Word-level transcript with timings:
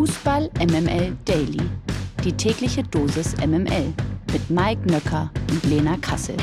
Fußball 0.00 0.48
MML 0.58 1.14
Daily. 1.26 1.60
Die 2.24 2.32
tägliche 2.32 2.82
Dosis 2.82 3.36
MML 3.36 3.92
mit 4.32 4.48
Mike 4.48 4.90
Nöcker 4.90 5.30
und 5.50 5.62
Lena 5.64 5.98
Kassel. 5.98 6.38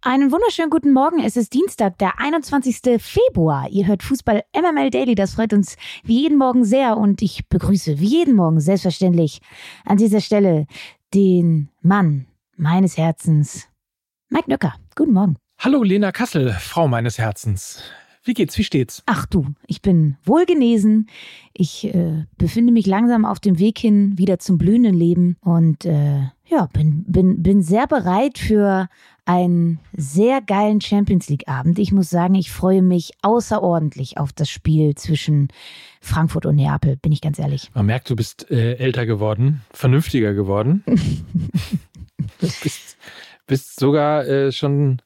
Einen 0.00 0.32
wunderschönen 0.32 0.70
guten 0.70 0.92
Morgen. 0.92 1.22
Es 1.22 1.36
ist 1.36 1.54
Dienstag, 1.54 1.96
der 1.98 2.18
21. 2.18 3.00
Februar. 3.00 3.68
Ihr 3.70 3.86
hört 3.86 4.02
Fußball 4.02 4.42
MML 4.52 4.90
Daily. 4.90 5.14
Das 5.14 5.34
freut 5.34 5.52
uns 5.52 5.76
wie 6.02 6.22
jeden 6.22 6.38
Morgen 6.38 6.64
sehr. 6.64 6.96
Und 6.96 7.22
ich 7.22 7.48
begrüße 7.48 8.00
wie 8.00 8.06
jeden 8.08 8.34
Morgen 8.34 8.58
selbstverständlich 8.58 9.40
an 9.84 9.96
dieser 9.96 10.20
Stelle 10.20 10.66
den 11.14 11.68
Mann 11.82 12.26
meines 12.56 12.96
Herzens, 12.96 13.68
Mike 14.28 14.50
Nöcker. 14.50 14.74
Guten 14.96 15.12
Morgen. 15.12 15.36
Hallo 15.60 15.84
Lena 15.84 16.10
Kassel, 16.10 16.52
Frau 16.58 16.88
meines 16.88 17.16
Herzens. 17.18 17.84
Wie 18.24 18.34
geht's? 18.34 18.56
Wie 18.56 18.64
steht's? 18.64 19.02
Ach 19.06 19.26
du, 19.26 19.46
ich 19.66 19.82
bin 19.82 20.16
wohlgenesen. 20.24 21.08
Ich 21.52 21.92
äh, 21.92 22.24
befinde 22.38 22.72
mich 22.72 22.86
langsam 22.86 23.24
auf 23.24 23.40
dem 23.40 23.58
Weg 23.58 23.78
hin 23.78 24.16
wieder 24.16 24.38
zum 24.38 24.58
blühenden 24.58 24.94
Leben 24.94 25.36
und 25.40 25.84
äh, 25.84 26.20
ja, 26.46 26.66
bin, 26.72 27.04
bin, 27.08 27.42
bin 27.42 27.62
sehr 27.62 27.86
bereit 27.86 28.38
für 28.38 28.88
einen 29.24 29.80
sehr 29.92 30.40
geilen 30.40 30.80
Champions 30.80 31.28
League 31.28 31.48
Abend. 31.48 31.78
Ich 31.78 31.92
muss 31.92 32.10
sagen, 32.10 32.34
ich 32.34 32.50
freue 32.50 32.82
mich 32.82 33.12
außerordentlich 33.22 34.18
auf 34.18 34.32
das 34.32 34.50
Spiel 34.50 34.94
zwischen 34.94 35.48
Frankfurt 36.00 36.46
und 36.46 36.56
Neapel, 36.56 36.96
bin 36.96 37.12
ich 37.12 37.20
ganz 37.20 37.38
ehrlich. 37.38 37.70
Man 37.74 37.86
merkt, 37.86 38.10
du 38.10 38.16
bist 38.16 38.50
äh, 38.50 38.74
älter 38.74 39.06
geworden, 39.06 39.62
vernünftiger 39.72 40.34
geworden. 40.34 40.84
du 42.40 42.46
bist, 42.62 42.96
bist 43.46 43.80
sogar 43.80 44.26
äh, 44.26 44.52
schon 44.52 45.00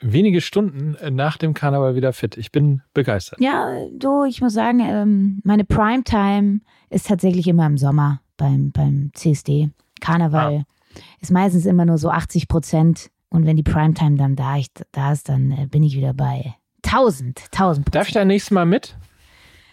wenige 0.00 0.40
Stunden 0.40 0.96
nach 1.14 1.36
dem 1.36 1.54
Karneval 1.54 1.94
wieder 1.94 2.12
fit. 2.12 2.36
Ich 2.36 2.52
bin 2.52 2.82
begeistert. 2.92 3.40
Ja, 3.40 3.76
du, 3.92 4.24
ich 4.24 4.40
muss 4.40 4.54
sagen, 4.54 4.80
ähm, 4.80 5.40
meine 5.44 5.64
Primetime 5.64 6.60
ist 6.90 7.06
tatsächlich 7.08 7.46
immer 7.48 7.66
im 7.66 7.78
Sommer 7.78 8.20
beim, 8.36 8.72
beim 8.72 9.10
CSD. 9.14 9.70
Karneval 10.00 10.64
ah. 10.64 11.00
ist 11.20 11.30
meistens 11.30 11.66
immer 11.66 11.84
nur 11.84 11.98
so 11.98 12.10
80 12.10 12.48
Prozent. 12.48 13.10
Und 13.28 13.46
wenn 13.46 13.56
die 13.56 13.62
Primetime 13.62 14.16
dann 14.16 14.36
da, 14.36 14.56
ich, 14.56 14.68
da 14.92 15.12
ist, 15.12 15.28
dann 15.28 15.50
äh, 15.50 15.66
bin 15.66 15.82
ich 15.82 15.96
wieder 15.96 16.14
bei 16.14 16.54
1000, 16.84 17.44
1000 17.52 17.86
Prozent. 17.86 17.94
Darf 17.94 18.08
ich 18.08 18.14
da 18.14 18.24
nächstes 18.24 18.50
Mal 18.50 18.66
mit? 18.66 18.96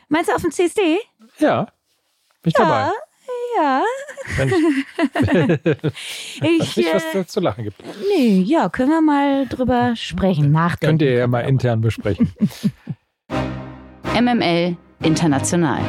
Meinst 0.09 0.29
du 0.29 0.35
auf 0.35 0.41
dem 0.41 0.51
CSD? 0.51 0.97
Ja, 1.39 1.65
bin 2.41 2.51
ich 2.51 2.57
ja. 2.57 2.65
dabei. 2.65 2.91
Ja. 3.57 3.83
ich, 6.41 6.77
nicht, 6.77 6.93
was 6.93 7.03
da 7.13 7.27
zu 7.27 7.39
lachen 7.39 7.63
gibt. 7.63 7.77
Nee, 8.15 8.41
ja, 8.41 8.69
können 8.69 8.89
wir 8.89 9.01
mal 9.01 9.47
drüber 9.47 9.95
sprechen, 9.95 10.51
nachdenken. 10.51 10.99
Könnt 10.99 11.01
ihr 11.01 11.13
ja 11.13 11.27
mal 11.27 11.41
intern 11.41 11.81
besprechen. 11.81 12.31
MML 14.19 14.77
International. 15.03 15.79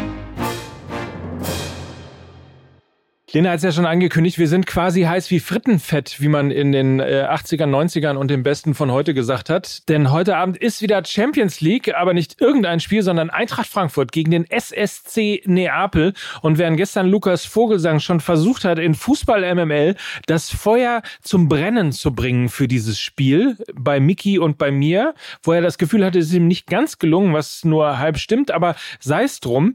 Lena 3.34 3.48
hat 3.48 3.56
es 3.56 3.62
ja 3.62 3.72
schon 3.72 3.86
angekündigt, 3.86 4.38
wir 4.38 4.46
sind 4.46 4.66
quasi 4.66 5.04
heiß 5.04 5.30
wie 5.30 5.40
Frittenfett, 5.40 6.20
wie 6.20 6.28
man 6.28 6.50
in 6.50 6.70
den 6.70 7.00
äh, 7.00 7.26
80ern, 7.30 7.70
90ern 7.70 8.16
und 8.16 8.30
dem 8.30 8.42
Besten 8.42 8.74
von 8.74 8.92
heute 8.92 9.14
gesagt 9.14 9.48
hat. 9.48 9.88
Denn 9.88 10.12
heute 10.12 10.36
Abend 10.36 10.58
ist 10.58 10.82
wieder 10.82 11.02
Champions 11.02 11.62
League, 11.62 11.94
aber 11.94 12.12
nicht 12.12 12.42
irgendein 12.42 12.78
Spiel, 12.78 13.02
sondern 13.02 13.30
Eintracht 13.30 13.68
Frankfurt 13.68 14.12
gegen 14.12 14.32
den 14.32 14.44
SSC 14.50 15.44
Neapel. 15.46 16.12
Und 16.42 16.58
während 16.58 16.76
gestern 16.76 17.08
Lukas 17.08 17.46
Vogelsang 17.46 18.00
schon 18.00 18.20
versucht 18.20 18.66
hat, 18.66 18.78
in 18.78 18.94
Fußball 18.94 19.54
MML 19.54 19.96
das 20.26 20.50
Feuer 20.50 21.00
zum 21.22 21.48
Brennen 21.48 21.92
zu 21.92 22.14
bringen 22.14 22.50
für 22.50 22.68
dieses 22.68 23.00
Spiel, 23.00 23.56
bei 23.72 23.98
Miki 23.98 24.38
und 24.38 24.58
bei 24.58 24.70
mir, 24.70 25.14
wo 25.42 25.52
er 25.52 25.62
das 25.62 25.78
Gefühl 25.78 26.04
hatte, 26.04 26.18
es 26.18 26.26
ist 26.26 26.34
ihm 26.34 26.48
nicht 26.48 26.66
ganz 26.66 26.98
gelungen, 26.98 27.32
was 27.32 27.64
nur 27.64 27.98
halb 27.98 28.18
stimmt, 28.18 28.50
aber 28.50 28.76
sei 29.00 29.22
es 29.22 29.40
drum. 29.40 29.74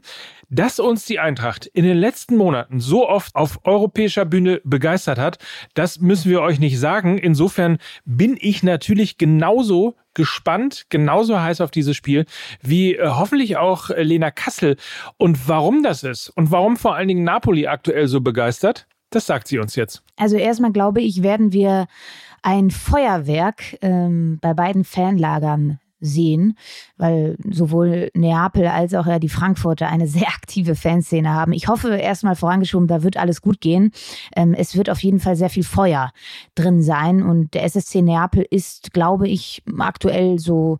Dass 0.50 0.78
uns 0.78 1.04
die 1.04 1.18
Eintracht 1.18 1.66
in 1.66 1.84
den 1.84 1.98
letzten 1.98 2.36
Monaten 2.36 2.80
so 2.80 3.06
oft 3.06 3.34
auf 3.34 3.60
europäischer 3.64 4.24
Bühne 4.24 4.62
begeistert 4.64 5.18
hat, 5.18 5.38
das 5.74 6.00
müssen 6.00 6.30
wir 6.30 6.40
euch 6.40 6.58
nicht 6.58 6.78
sagen. 6.78 7.18
Insofern 7.18 7.76
bin 8.06 8.38
ich 8.40 8.62
natürlich 8.62 9.18
genauso 9.18 9.96
gespannt, 10.14 10.86
genauso 10.88 11.38
heiß 11.38 11.60
auf 11.60 11.70
dieses 11.70 11.96
Spiel 11.96 12.24
wie 12.62 12.94
äh, 12.94 13.08
hoffentlich 13.08 13.58
auch 13.58 13.90
äh, 13.90 14.02
Lena 14.02 14.30
Kassel. 14.30 14.76
Und 15.18 15.48
warum 15.48 15.82
das 15.82 16.02
ist 16.02 16.30
und 16.30 16.50
warum 16.50 16.78
vor 16.78 16.96
allen 16.96 17.08
Dingen 17.08 17.24
Napoli 17.24 17.66
aktuell 17.66 18.08
so 18.08 18.22
begeistert, 18.22 18.86
das 19.10 19.26
sagt 19.26 19.48
sie 19.48 19.58
uns 19.58 19.76
jetzt. 19.76 20.02
Also 20.16 20.36
erstmal 20.36 20.72
glaube 20.72 21.02
ich, 21.02 21.22
werden 21.22 21.52
wir 21.52 21.86
ein 22.42 22.70
Feuerwerk 22.70 23.76
ähm, 23.82 24.38
bei 24.40 24.54
beiden 24.54 24.84
Fanlagern 24.84 25.78
sehen, 26.00 26.56
weil 26.96 27.36
sowohl 27.50 28.10
Neapel 28.14 28.66
als 28.66 28.94
auch 28.94 29.06
ja 29.06 29.18
die 29.18 29.28
Frankfurter 29.28 29.88
eine 29.88 30.06
sehr 30.08 30.28
aktive 30.28 30.74
Fanszene 30.74 31.32
haben. 31.32 31.52
Ich 31.52 31.68
hoffe 31.68 31.96
erstmal 31.96 32.36
vorangeschoben, 32.36 32.88
da 32.88 33.02
wird 33.02 33.16
alles 33.16 33.42
gut 33.42 33.60
gehen. 33.60 33.92
Ähm, 34.36 34.54
es 34.54 34.76
wird 34.76 34.90
auf 34.90 35.02
jeden 35.02 35.20
Fall 35.20 35.36
sehr 35.36 35.50
viel 35.50 35.64
Feuer 35.64 36.12
drin 36.54 36.82
sein 36.82 37.22
und 37.22 37.54
der 37.54 37.64
SSC 37.64 38.02
Neapel 38.02 38.46
ist, 38.50 38.92
glaube 38.92 39.28
ich, 39.28 39.62
aktuell 39.78 40.38
so 40.38 40.78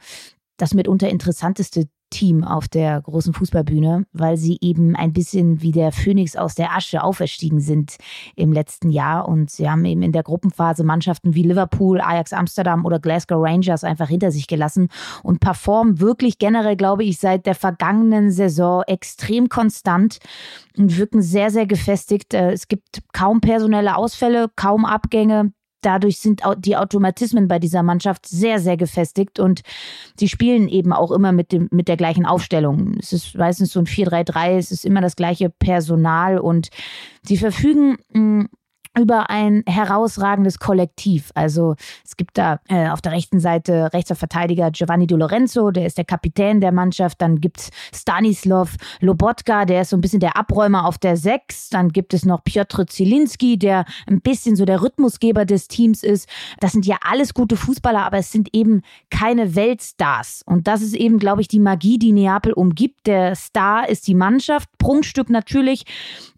das 0.56 0.74
mitunter 0.74 1.08
interessanteste 1.08 1.88
Team 2.10 2.44
auf 2.44 2.68
der 2.68 3.00
großen 3.00 3.34
Fußballbühne, 3.34 4.06
weil 4.12 4.36
sie 4.36 4.58
eben 4.60 4.96
ein 4.96 5.12
bisschen 5.12 5.62
wie 5.62 5.72
der 5.72 5.92
Phönix 5.92 6.36
aus 6.36 6.54
der 6.54 6.74
Asche 6.74 7.02
auferstiegen 7.02 7.60
sind 7.60 7.96
im 8.36 8.52
letzten 8.52 8.90
Jahr. 8.90 9.28
Und 9.28 9.50
sie 9.50 9.68
haben 9.68 9.84
eben 9.84 10.02
in 10.02 10.12
der 10.12 10.22
Gruppenphase 10.22 10.84
Mannschaften 10.84 11.34
wie 11.34 11.42
Liverpool, 11.42 12.00
Ajax 12.00 12.32
Amsterdam 12.32 12.84
oder 12.84 12.98
Glasgow 12.98 13.42
Rangers 13.42 13.84
einfach 13.84 14.08
hinter 14.08 14.30
sich 14.30 14.46
gelassen 14.46 14.88
und 15.22 15.40
performen 15.40 16.00
wirklich 16.00 16.38
generell, 16.38 16.76
glaube 16.76 17.04
ich, 17.04 17.18
seit 17.18 17.46
der 17.46 17.54
vergangenen 17.54 18.30
Saison 18.30 18.82
extrem 18.86 19.48
konstant 19.48 20.18
und 20.76 20.96
wirken 20.96 21.22
sehr, 21.22 21.50
sehr 21.50 21.66
gefestigt. 21.66 22.34
Äh, 22.34 22.52
es 22.52 22.68
gibt 22.68 23.02
kaum 23.12 23.40
personelle 23.40 23.96
Ausfälle, 23.96 24.48
kaum 24.56 24.84
Abgänge 24.84 25.52
dadurch 25.80 26.18
sind 26.18 26.42
die 26.58 26.76
Automatismen 26.76 27.48
bei 27.48 27.58
dieser 27.58 27.82
Mannschaft 27.82 28.26
sehr, 28.26 28.58
sehr 28.58 28.76
gefestigt 28.76 29.38
und 29.38 29.62
sie 30.18 30.28
spielen 30.28 30.68
eben 30.68 30.92
auch 30.92 31.10
immer 31.10 31.32
mit, 31.32 31.52
dem, 31.52 31.68
mit 31.70 31.88
der 31.88 31.96
gleichen 31.96 32.26
Aufstellung. 32.26 32.96
Es 32.98 33.12
ist 33.12 33.36
meistens 33.36 33.72
so 33.72 33.80
ein 33.80 33.86
4-3-3, 33.86 34.56
es 34.56 34.70
ist 34.70 34.84
immer 34.84 35.00
das 35.00 35.16
gleiche 35.16 35.50
Personal 35.50 36.38
und 36.38 36.68
sie 37.22 37.36
verfügen 37.36 37.96
hm, 38.12 38.48
über 38.98 39.30
ein 39.30 39.62
herausragendes 39.66 40.58
Kollektiv. 40.58 41.30
Also 41.34 41.76
es 42.04 42.16
gibt 42.16 42.38
da 42.38 42.60
äh, 42.68 42.88
auf 42.88 43.00
der 43.00 43.12
rechten 43.12 43.40
Seite 43.40 43.92
rechter 43.92 44.14
Verteidiger 44.14 44.70
Giovanni 44.70 45.06
Di 45.06 45.14
Lorenzo, 45.14 45.70
der 45.70 45.86
ist 45.86 45.98
der 45.98 46.04
Kapitän 46.04 46.60
der 46.60 46.72
Mannschaft. 46.72 47.20
Dann 47.22 47.40
gibt 47.40 47.60
es 47.60 47.70
Stanislav 47.94 48.76
Lobotka, 49.00 49.64
der 49.64 49.82
ist 49.82 49.90
so 49.90 49.96
ein 49.96 50.00
bisschen 50.00 50.20
der 50.20 50.36
Abräumer 50.36 50.86
auf 50.86 50.98
der 50.98 51.16
Sechs. 51.16 51.68
Dann 51.70 51.90
gibt 51.90 52.14
es 52.14 52.24
noch 52.24 52.44
Piotr 52.44 52.86
Zielinski, 52.86 53.58
der 53.58 53.84
ein 54.06 54.20
bisschen 54.20 54.56
so 54.56 54.64
der 54.64 54.82
Rhythmusgeber 54.82 55.44
des 55.44 55.68
Teams 55.68 56.02
ist. 56.02 56.28
Das 56.60 56.72
sind 56.72 56.86
ja 56.86 56.96
alles 57.00 57.34
gute 57.34 57.56
Fußballer, 57.56 58.04
aber 58.04 58.18
es 58.18 58.32
sind 58.32 58.48
eben 58.52 58.82
keine 59.10 59.54
Weltstars. 59.54 60.42
Und 60.44 60.66
das 60.66 60.82
ist 60.82 60.94
eben, 60.94 61.18
glaube 61.18 61.40
ich, 61.40 61.48
die 61.48 61.60
Magie, 61.60 61.98
die 61.98 62.12
Neapel 62.12 62.52
umgibt. 62.52 63.06
Der 63.06 63.34
Star 63.34 63.88
ist 63.88 64.06
die 64.06 64.14
Mannschaft. 64.14 64.68
Prunkstück 64.78 65.30
natürlich 65.30 65.84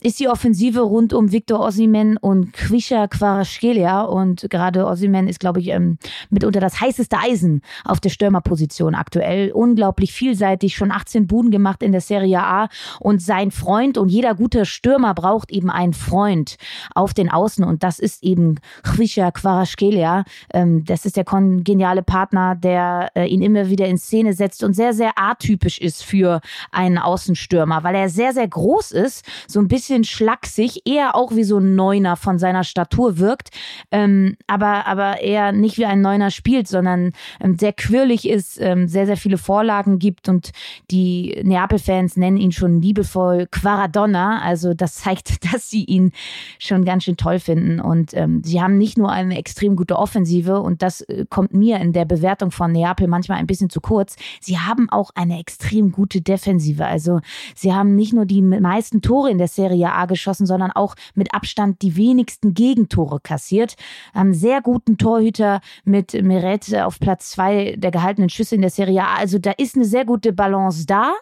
ist 0.01 0.21
die 0.21 0.29
Offensive 0.29 0.81
rund 0.81 1.13
um 1.13 1.33
Viktor 1.33 1.61
Osimhen 1.61 2.17
und 2.17 2.50
Quisha 2.53 3.07
Quaraskelia 3.09 4.03
und 4.03 4.47
gerade 4.51 4.87
Ossiman 4.87 5.29
ist, 5.29 5.41
glaube 5.41 5.61
ich, 5.61 5.69
ähm, 5.69 5.99
mitunter 6.31 6.61
das 6.61 6.81
heißeste 6.81 7.17
Eisen 7.19 7.63
auf 7.85 8.01
der 8.01 8.11
Stürmerposition 8.11 8.95
aktuell. 8.95 9.53
Unglaublich 9.53 10.13
vielseitig, 10.13 10.75
schon 10.75 10.91
18 10.91 11.27
Buden 11.27 11.51
gemacht 11.51 11.83
in 11.83 11.93
der 11.93 12.01
Serie 12.01 12.43
A 12.43 12.69
und 12.99 13.23
sein 13.23 13.51
Freund 13.51 13.99
und 13.99 14.09
jeder 14.09 14.35
gute 14.35 14.65
Stürmer 14.65 15.15
braucht 15.15 15.51
eben 15.51 15.71
einen 15.71 15.93
Freund 15.93 16.57
auf 16.95 17.15
den 17.15 17.31
Außen 17.31 17.65
und 17.65 17.83
das 17.83 17.99
ist 17.99 18.23
eben 18.23 18.57
Quisha 18.83 19.31
Quaraskelia. 19.31 20.25
Ähm, 20.53 20.85
das 20.85 21.05
ist 21.07 21.17
der 21.17 21.25
kongeniale 21.25 22.03
Partner, 22.03 22.57
der 22.57 23.11
äh, 23.15 23.27
ihn 23.27 23.43
immer 23.43 23.69
wieder 23.69 23.87
in 23.87 23.99
Szene 23.99 24.33
setzt 24.33 24.65
und 24.65 24.75
sehr, 24.75 24.93
sehr 24.93 25.13
atypisch 25.17 25.79
ist 25.79 26.03
für 26.05 26.41
einen 26.73 26.99
Außenstürmer, 26.99 27.85
weil 27.85 27.95
er 27.95 28.09
sehr, 28.09 28.33
sehr 28.33 28.49
groß 28.49 28.93
ist, 28.93 29.25
so 29.47 29.61
ein 29.61 29.69
bisschen 29.69 30.05
schlaksig, 30.05 30.83
eher 30.87 31.15
auch 31.15 31.35
wie 31.35 31.45
so 31.45 31.59
ein 31.59 31.75
Neuner 31.75 32.17
von 32.17 32.39
seiner 32.41 32.65
Statur 32.65 33.19
wirkt, 33.19 33.51
ähm, 33.93 34.37
aber, 34.49 34.87
aber 34.87 35.21
eher 35.21 35.53
nicht 35.53 35.79
wie 35.79 35.87
ein 35.87 36.01
Neuner 36.01 36.33
spielt, 36.33 36.67
sondern 36.67 37.13
ähm, 37.41 37.57
sehr 37.57 37.73
quirlig 37.73 38.29
ist, 38.29 38.61
ähm, 38.61 38.89
sehr, 38.89 39.07
sehr 39.07 39.17
viele 39.17 39.39
Vorlagen 39.39 39.99
gibt 39.99 40.29
und 40.29 40.51
die 40.91 41.41
Neapel-Fans 41.45 42.17
nennen 42.17 42.37
ihn 42.37 42.53
schon 42.53 42.83
liebevoll 42.83 43.47
Quaradonna. 43.51 44.41
Also 44.41 44.75
das 44.75 44.97
zeigt, 44.97 45.45
dass 45.53 45.71
sie 45.71 45.85
ihn 45.85 46.13
schon 46.59 46.85
ganz 46.85 47.05
schön 47.05 47.17
toll 47.17 47.39
finden. 47.39 47.81
Und 47.81 48.15
ähm, 48.15 48.43
sie 48.45 48.61
haben 48.61 48.79
nicht 48.79 48.99
nur 48.99 49.11
eine 49.11 49.39
extrem 49.39 49.77
gute 49.77 49.97
Offensive 49.97 50.61
und 50.61 50.83
das 50.83 51.03
äh, 51.03 51.27
kommt 51.29 51.55
mir 51.55 51.79
in 51.79 51.93
der 51.93 52.05
Bewertung 52.05 52.51
von 52.51 52.73
Neapel 52.73 53.07
manchmal 53.07 53.39
ein 53.39 53.47
bisschen 53.47 53.71
zu 53.71 53.81
kurz. 53.81 54.17
Sie 54.41 54.59
haben 54.59 54.89
auch 54.91 55.11
eine 55.15 55.39
extrem 55.39 55.93
gute 55.93 56.21
Defensive. 56.21 56.87
Also 56.87 57.21
sie 57.55 57.73
haben 57.75 57.95
nicht 57.95 58.13
nur 58.13 58.27
die 58.27 58.43
meisten 58.43 59.03
Tore 59.03 59.31
in 59.31 59.39
der 59.39 59.49
Serie 59.49 59.93
A 59.93 60.07
geschossen, 60.07 60.47
sondern 60.47 60.71
auch 60.71 60.95
mit 61.15 61.35
Abstand 61.35 61.83
die 61.83 61.97
wenigsten 61.97 62.30
wenigsten 62.31 62.55
Gegentore 62.55 63.21
kassiert. 63.21 63.77
Haben 64.15 64.35
sehr 64.35 64.61
guten 64.63 64.99
Torhüter 64.99 65.61
mit 65.85 66.13
Meret 66.13 66.75
auf 66.75 67.01
Platz 67.01 67.31
zwei 67.31 67.75
der 67.77 67.91
gehaltenen 67.91 68.31
Schüsse 68.31 68.55
in 68.55 68.61
der 68.61 68.71
Serie 68.71 69.03
A. 69.03 69.17
Also 69.17 69.39
da 69.39 69.53
ist 69.53 69.77
eine 69.77 69.85
sehr 69.85 70.05
gute 70.05 70.33
Balance 70.33 70.87
da. 70.87 71.13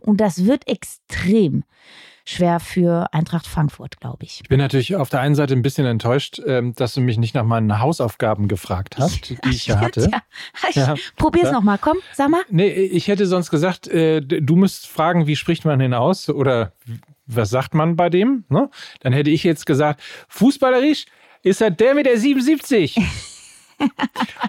Und 0.00 0.20
das 0.20 0.44
wird 0.44 0.68
extrem 0.68 1.64
schwer 2.26 2.60
für 2.60 3.06
Eintracht 3.14 3.46
Frankfurt, 3.46 4.00
glaube 4.00 4.24
ich. 4.24 4.40
Ich 4.42 4.48
bin 4.50 4.58
natürlich 4.58 4.96
auf 4.96 5.08
der 5.08 5.20
einen 5.20 5.34
Seite 5.34 5.54
ein 5.54 5.62
bisschen 5.62 5.86
enttäuscht, 5.86 6.42
ähm, 6.46 6.74
dass 6.74 6.92
du 6.92 7.00
mich 7.00 7.16
nicht 7.16 7.34
nach 7.34 7.44
meinen 7.44 7.80
Hausaufgaben 7.80 8.48
gefragt 8.48 8.98
hast, 8.98 9.30
die 9.30 9.38
ich 9.48 9.66
ja 9.66 9.80
hatte. 9.80 10.10
Ja, 10.12 10.20
ich 10.68 10.76
ja. 10.76 10.94
Probier's 11.16 11.46
ja. 11.46 11.52
nochmal, 11.52 11.78
komm, 11.80 11.96
sag 12.12 12.28
mal. 12.28 12.42
Nee, 12.50 12.68
ich 12.68 13.08
hätte 13.08 13.26
sonst 13.26 13.48
gesagt, 13.48 13.88
äh, 13.88 14.20
du 14.20 14.56
müsst 14.56 14.86
fragen, 14.88 15.26
wie 15.26 15.36
spricht 15.36 15.64
man 15.64 15.78
den 15.78 15.94
aus 15.94 16.28
oder 16.28 16.74
was 17.28 17.50
sagt 17.50 17.74
man 17.74 17.96
bei 17.96 18.10
dem? 18.10 18.44
Ne? 18.48 18.70
Dann 19.00 19.12
hätte 19.12 19.30
ich 19.30 19.44
jetzt 19.44 19.66
gesagt, 19.66 20.02
fußballerisch 20.28 21.06
ist 21.42 21.60
er 21.60 21.70
der 21.70 21.94
mit 21.94 22.06
der 22.06 22.18
77. 22.18 22.96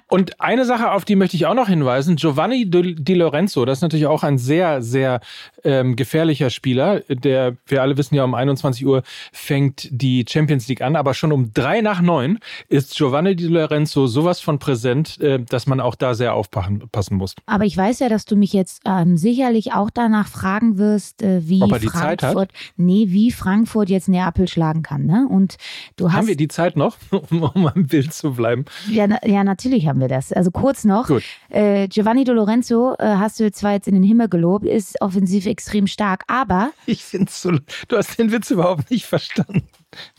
Und 0.08 0.42
eine 0.42 0.66
Sache, 0.66 0.92
auf 0.92 1.06
die 1.06 1.16
möchte 1.16 1.36
ich 1.36 1.46
auch 1.46 1.54
noch 1.54 1.68
hinweisen, 1.68 2.16
Giovanni 2.16 2.70
Di 2.70 3.14
Lorenzo, 3.14 3.64
das 3.66 3.78
ist 3.78 3.82
natürlich 3.84 4.08
auch 4.08 4.24
ein 4.24 4.38
sehr, 4.38 4.82
sehr 4.82 5.22
ähm, 5.64 5.96
gefährlicher 5.96 6.50
Spieler. 6.50 7.02
Der, 7.10 7.56
wir 7.68 7.82
alle 7.84 7.96
wissen 7.98 8.16
ja, 8.16 8.24
um 8.24 8.34
21 8.34 8.86
Uhr 8.86 9.04
fängt 9.32 9.88
die 9.92 10.26
Champions 10.28 10.68
League 10.68 10.82
an, 10.82 10.96
aber 10.96 11.14
schon 11.14 11.32
um 11.32 11.54
drei 11.54 11.82
nach 11.82 12.02
neun 12.02 12.40
ist 12.70 12.96
Giovanni 12.96 13.36
Di 13.36 13.46
Lorenzo 13.46 14.08
sowas 14.08 14.40
von 14.40 14.58
präsent, 14.58 15.20
äh, 15.22 15.40
dass 15.40 15.68
man 15.68 15.80
auch 15.80 15.96
da 15.96 16.16
sehr 16.16 16.34
aufpassen 16.34 17.16
muss. 17.16 17.36
Aber 17.46 17.66
ich 17.66 17.78
weiß 17.78 18.00
ja, 18.00 18.10
dass 18.10 18.26
du 18.26 18.36
mich 18.36 18.54
jetzt 18.54 18.82
ähm, 18.86 19.16
sicherlich 19.16 19.74
auch 19.74 19.92
danach 19.92 20.28
fragen 20.28 20.78
wirst, 20.80 21.22
äh, 21.22 21.48
wie 21.48 21.60
Frankfurt, 21.88 22.52
nee, 22.78 23.06
wie 23.10 23.32
Frankfurt 23.32 23.90
jetzt 23.90 24.10
Neapel 24.10 24.48
schlagen 24.48 24.82
kann. 24.82 25.06
Ne? 25.06 25.28
Und 25.30 25.58
du 25.98 26.08
hast, 26.12 26.18
Haben 26.18 26.28
wir 26.28 26.38
die 26.38 26.48
Zeit 26.48 26.76
noch, 26.76 26.98
um, 27.12 27.44
um 27.54 27.68
am 27.68 27.86
Bild 27.86 28.14
zu 28.14 28.34
bleiben? 28.34 28.66
Ja, 28.90 29.08
ja, 29.24 29.44
natürlich 29.44 29.88
haben 29.88 30.00
wir 30.00 30.08
das. 30.08 30.32
Also 30.34 30.52
kurz 30.52 30.84
noch. 30.84 31.10
Äh, 31.50 31.88
Giovanni 31.88 32.24
Di 32.24 32.32
Lorenzo 32.32 32.96
äh, 33.00 33.06
hast 33.06 33.40
du 33.40 33.52
zwar 33.52 33.74
jetzt 33.74 33.88
in 33.88 33.94
den 33.94 34.04
Himmel 34.04 34.30
gelobt, 34.30 34.66
ist 34.66 35.02
offensiv 35.02 35.46
extrem 35.46 35.88
stark, 35.88 36.24
aber. 36.28 36.72
Ich 36.86 37.04
finde 37.04 37.32
so. 37.32 37.52
Du 37.88 37.98
hast 37.98 38.18
den 38.18 38.32
Witz 38.32 38.52
überhaupt 38.52 38.90
nicht 38.92 39.06
verstanden. 39.06 39.68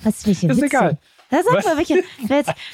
Was 0.03 0.27
Ist 0.27 0.43
Witze? 0.43 0.67
egal. 0.67 0.99
Na, 1.31 1.43
sag 1.43 1.65
mal, 1.65 1.77
welchen. 1.77 2.01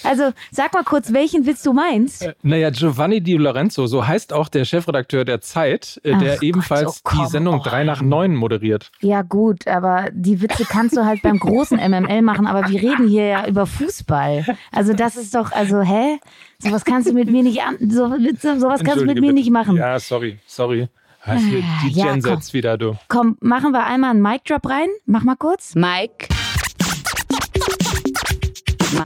Also 0.03 0.33
sag 0.51 0.73
mal 0.73 0.85
kurz, 0.85 1.13
welchen 1.13 1.47
Witz 1.47 1.63
du 1.63 1.73
meinst. 1.73 2.23
Äh, 2.23 2.35
naja, 2.43 2.71
Giovanni 2.71 3.21
Di 3.21 3.35
Lorenzo, 3.35 3.87
so 3.87 4.07
heißt 4.07 4.33
auch 4.33 4.49
der 4.49 4.65
Chefredakteur 4.65 5.25
der 5.25 5.41
Zeit, 5.41 6.01
äh, 6.05 6.17
der 6.17 6.37
Ach 6.39 6.43
ebenfalls 6.43 7.03
Gott, 7.03 7.15
oh, 7.19 7.23
die 7.23 7.31
Sendung 7.31 7.61
komm, 7.61 7.71
3 7.71 7.85
nach 7.85 8.03
9 8.03 8.35
moderiert. 8.35 8.91
Ja, 9.01 9.23
gut, 9.23 9.67
aber 9.67 10.09
die 10.13 10.41
Witze 10.41 10.65
kannst 10.65 10.97
du 10.97 11.05
halt 11.05 11.23
beim 11.23 11.39
großen 11.39 11.79
MML 11.79 12.23
machen, 12.23 12.47
aber 12.47 12.69
wir 12.69 12.81
reden 12.81 13.09
hier 13.09 13.27
ja 13.27 13.47
über 13.47 13.67
Fußball. 13.67 14.45
Also 14.73 14.93
das 14.95 15.17
ist 15.17 15.35
doch, 15.35 15.53
also, 15.53 15.83
hä? 15.83 16.19
Sowas 16.59 16.85
kannst 16.85 17.09
du 17.09 17.13
mit 17.13 17.31
mir 17.31 17.43
nicht 17.43 17.63
an, 17.63 17.77
so, 17.91 18.11
Witze, 18.13 18.59
sowas 18.59 18.83
kannst 18.83 19.03
du 19.03 19.07
mit 19.07 19.17
mir 19.17 19.23
bitte. 19.23 19.35
nicht 19.35 19.51
machen. 19.51 19.77
Ja, 19.77 19.99
sorry, 19.99 20.39
sorry. 20.47 20.89
Ah, 21.25 21.35
hier, 21.35 21.63
die 21.85 21.99
Ja, 21.99 22.13
Gen 22.13 22.23
komm. 22.23 22.41
Z 22.41 22.55
wieder, 22.55 22.79
du. 22.79 22.97
Komm, 23.09 23.37
machen 23.41 23.73
wir 23.73 23.85
einmal 23.85 24.11
einen 24.11 24.23
Mic-Drop 24.23 24.65
rein. 24.69 24.89
Mach 25.07 25.25
mal 25.25 25.35
kurz. 25.35 25.75
Mike. 25.75 26.29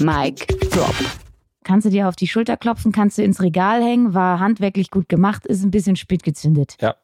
Mike 0.00 0.46
Drop. 0.70 0.94
Kannst 1.64 1.86
du 1.86 1.90
dir 1.90 2.08
auf 2.08 2.16
die 2.16 2.26
Schulter 2.26 2.56
klopfen, 2.56 2.92
kannst 2.92 3.18
du 3.18 3.22
ins 3.22 3.40
Regal 3.40 3.82
hängen, 3.82 4.14
war 4.14 4.40
handwerklich 4.40 4.90
gut 4.90 5.08
gemacht, 5.08 5.46
ist 5.46 5.62
ein 5.62 5.70
bisschen 5.70 5.96
spät 5.96 6.22
gezündet. 6.22 6.76
Ja. 6.80 6.96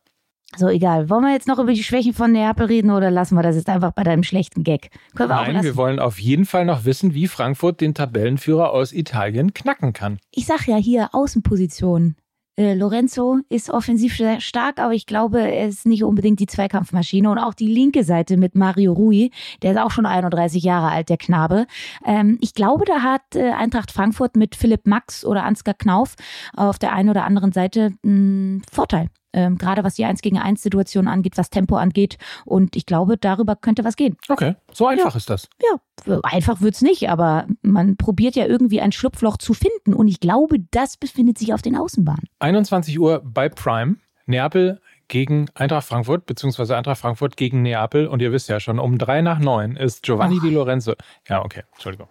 So, 0.56 0.69
egal. 0.69 1.11
Wollen 1.11 1.25
wir 1.25 1.32
jetzt 1.32 1.49
noch 1.49 1.58
über 1.58 1.73
die 1.73 1.82
Schwächen 1.82 2.12
von 2.12 2.32
Neapel 2.32 2.67
reden 2.67 2.90
oder 2.90 3.11
lassen 3.11 3.34
wir 3.34 3.43
das 3.43 3.56
jetzt 3.56 3.69
einfach 3.69 3.93
bei 3.93 4.05
deinem 4.05 4.23
schlechten 4.23 4.62
Gag? 4.62 4.90
Können 5.14 5.31
wir 5.31 5.40
auch 5.40 5.46
Nein, 5.46 5.64
wir 5.64 5.76
wollen 5.76 5.99
auf 5.99 6.19
jeden 6.19 6.46
Fall 6.46 6.64
noch 6.64 6.84
wissen, 6.84 7.14
wie 7.14 7.26
Frankfurt 7.28 7.81
den 7.81 7.94
Tabellenführer 7.94 8.73
aus 8.73 8.93
Italien 8.93 9.55
knacken 9.55 9.93
kann. 9.93 10.19
Ich 10.31 10.46
sag 10.46 10.67
ja 10.67 10.76
hier 10.76 11.11
Außenposition. 11.12 12.17
Äh, 12.56 12.74
Lorenzo 12.74 13.38
ist 13.48 13.70
offensiv 13.70 14.18
stark, 14.38 14.78
aber 14.78 14.94
ich 14.94 15.06
glaube, 15.06 15.40
er 15.40 15.68
ist 15.68 15.86
nicht 15.86 16.04
unbedingt 16.04 16.40
die 16.40 16.46
Zweikampfmaschine. 16.46 17.30
Und 17.30 17.38
auch 17.38 17.54
die 17.54 17.66
linke 17.66 18.04
Seite 18.04 18.36
mit 18.36 18.54
Mario 18.54 18.92
Rui, 18.92 19.30
der 19.62 19.72
ist 19.72 19.78
auch 19.78 19.90
schon 19.90 20.06
31 20.06 20.62
Jahre 20.62 20.90
alt, 20.90 21.08
der 21.08 21.18
Knabe. 21.18 21.66
Ähm, 22.04 22.38
ich 22.40 22.54
glaube, 22.54 22.84
da 22.84 23.02
hat 23.02 23.34
äh, 23.34 23.50
Eintracht 23.50 23.92
Frankfurt 23.92 24.36
mit 24.36 24.56
Philipp 24.56 24.86
Max 24.86 25.24
oder 25.24 25.44
Ansgar 25.44 25.74
Knauf 25.74 26.14
auf 26.56 26.78
der 26.78 26.92
einen 26.92 27.10
oder 27.10 27.24
anderen 27.24 27.52
Seite 27.52 27.92
einen 28.02 28.62
Vorteil. 28.72 29.08
Ähm, 29.36 29.58
gerade 29.58 29.84
was 29.84 29.94
die 29.94 30.04
1 30.04 30.22
gegen 30.22 30.38
1 30.38 30.62
Situation 30.62 31.06
angeht, 31.06 31.36
was 31.36 31.50
Tempo 31.50 31.76
angeht. 31.76 32.16
Und 32.46 32.74
ich 32.74 32.86
glaube, 32.86 33.18
darüber 33.18 33.54
könnte 33.54 33.84
was 33.84 33.96
gehen. 33.96 34.16
Okay, 34.28 34.56
so 34.72 34.86
einfach 34.86 35.14
ist 35.14 35.28
das. 35.28 35.48
Ja, 35.62 36.20
einfach 36.22 36.62
wird's 36.62 36.80
nicht, 36.80 37.10
aber 37.10 37.46
man 37.60 37.96
probiert 37.96 38.34
ja 38.34 38.46
irgendwie 38.46 38.80
ein 38.80 38.92
Schlupfloch 38.92 39.36
zu 39.36 39.52
finden. 39.52 39.92
Und 39.92 40.08
ich 40.08 40.20
glaube, 40.20 40.56
das 40.70 40.96
befindet 40.96 41.36
sich 41.38 41.52
auf 41.52 41.60
den 41.60 41.76
Außenbahnen. 41.76 42.24
21 42.38 42.98
Uhr 42.98 43.22
bei 43.22 43.48
Prime. 43.48 43.96
Neapel 44.28 44.80
gegen 45.08 45.46
Eintracht 45.54 45.86
Frankfurt, 45.86 46.26
beziehungsweise 46.26 46.76
Eintracht 46.76 46.98
Frankfurt 46.98 47.36
gegen 47.36 47.62
Neapel. 47.62 48.08
Und 48.08 48.22
ihr 48.22 48.32
wisst 48.32 48.48
ja 48.48 48.58
schon, 48.58 48.78
um 48.78 48.98
drei 48.98 49.22
nach 49.22 49.38
neun 49.38 49.76
ist 49.76 50.02
Giovanni 50.02 50.38
Och. 50.38 50.42
Di 50.42 50.50
Lorenzo. 50.50 50.94
Ja, 51.28 51.44
okay, 51.44 51.62
Entschuldigung. 51.74 52.08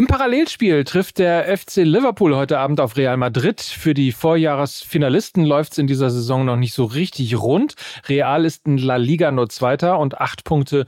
Im 0.00 0.06
Parallelspiel 0.06 0.84
trifft 0.84 1.18
der 1.18 1.54
FC 1.58 1.84
Liverpool 1.84 2.34
heute 2.34 2.58
Abend 2.58 2.80
auf 2.80 2.96
Real 2.96 3.18
Madrid. 3.18 3.60
Für 3.60 3.92
die 3.92 4.12
Vorjahresfinalisten 4.12 5.44
läuft 5.44 5.72
es 5.72 5.78
in 5.78 5.86
dieser 5.86 6.08
Saison 6.08 6.46
noch 6.46 6.56
nicht 6.56 6.72
so 6.72 6.86
richtig 6.86 7.38
rund. 7.38 7.74
Real 8.08 8.46
ist 8.46 8.66
in 8.66 8.78
La 8.78 8.96
Liga 8.96 9.30
nur 9.30 9.50
Zweiter 9.50 9.98
und 9.98 10.18
acht 10.18 10.44
Punkte 10.44 10.86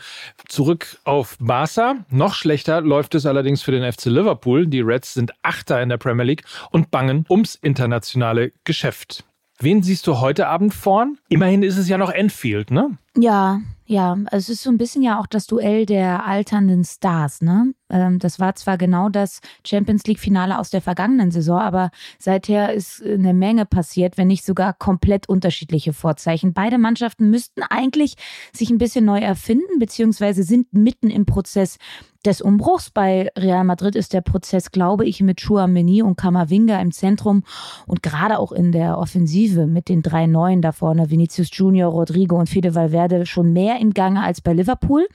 zurück 0.48 0.96
auf 1.04 1.36
Barca. 1.38 1.96
Noch 2.08 2.32
schlechter 2.32 2.80
läuft 2.80 3.14
es 3.14 3.26
allerdings 3.26 3.60
für 3.60 3.72
den 3.72 3.92
FC 3.92 4.06
Liverpool. 4.06 4.66
Die 4.66 4.80
Reds 4.80 5.12
sind 5.12 5.32
Achter 5.42 5.82
in 5.82 5.90
der 5.90 5.98
Premier 5.98 6.24
League 6.24 6.44
und 6.70 6.90
bangen 6.90 7.26
ums 7.28 7.54
internationale 7.56 8.52
Geschäft. 8.64 9.24
Wen 9.60 9.82
siehst 9.82 10.06
du 10.06 10.20
heute 10.20 10.48
Abend 10.48 10.72
vorn? 10.72 11.18
Immerhin 11.28 11.62
ist 11.62 11.76
es 11.76 11.86
ja 11.86 11.98
noch 11.98 12.10
Enfield, 12.10 12.70
ne? 12.70 12.96
Ja, 13.16 13.60
ja, 13.84 14.16
es 14.30 14.48
ist 14.48 14.62
so 14.62 14.70
ein 14.70 14.78
bisschen 14.78 15.02
ja 15.02 15.20
auch 15.20 15.26
das 15.26 15.46
Duell 15.46 15.86
der 15.86 16.24
alternden 16.24 16.82
Stars, 16.82 17.42
ne? 17.42 17.74
Ähm, 17.92 18.18
das 18.18 18.40
war 18.40 18.56
zwar 18.56 18.78
genau 18.78 19.08
das 19.08 19.40
Champions 19.64 20.04
League-Finale 20.04 20.58
aus 20.58 20.70
der 20.70 20.82
vergangenen 20.82 21.30
Saison, 21.30 21.60
aber 21.60 21.90
seither 22.18 22.72
ist 22.72 23.02
eine 23.02 23.34
Menge 23.34 23.66
passiert, 23.66 24.18
wenn 24.18 24.28
nicht 24.28 24.44
sogar 24.44 24.72
komplett 24.72 25.28
unterschiedliche 25.28 25.92
Vorzeichen. 25.92 26.54
Beide 26.54 26.78
Mannschaften 26.78 27.30
müssten 27.30 27.62
eigentlich 27.62 28.16
sich 28.52 28.70
ein 28.70 28.78
bisschen 28.78 29.04
neu 29.04 29.18
erfinden, 29.18 29.78
beziehungsweise 29.78 30.42
sind 30.42 30.72
mitten 30.72 31.10
im 31.10 31.26
Prozess 31.26 31.78
des 32.24 32.40
Umbruchs. 32.40 32.90
Bei 32.90 33.30
Real 33.36 33.64
Madrid 33.64 33.96
ist 33.96 34.12
der 34.12 34.20
Prozess, 34.20 34.70
glaube 34.70 35.04
ich, 35.04 35.20
mit 35.20 35.40
Chouameni 35.40 36.02
und 36.02 36.16
Kamavinga 36.16 36.80
im 36.80 36.92
Zentrum 36.92 37.42
und 37.86 38.02
gerade 38.02 38.38
auch 38.38 38.52
in 38.52 38.72
der 38.72 38.98
Offensive 38.98 39.66
mit 39.66 39.88
den 39.88 40.02
drei 40.02 40.26
Neuen 40.26 40.62
da 40.62 40.72
vorne, 40.72 41.10
Vinicius 41.10 41.48
Junior, 41.52 41.90
Rodrigo 41.90 42.38
und 42.38 42.48
Fede 42.48 42.74
Valverde, 42.74 43.26
schon 43.26 43.52
mehr 43.52 43.80
im 43.80 43.92
Gange 43.92 44.22
als 44.22 44.40
bei 44.40 44.52
Liverpool. 44.52 45.06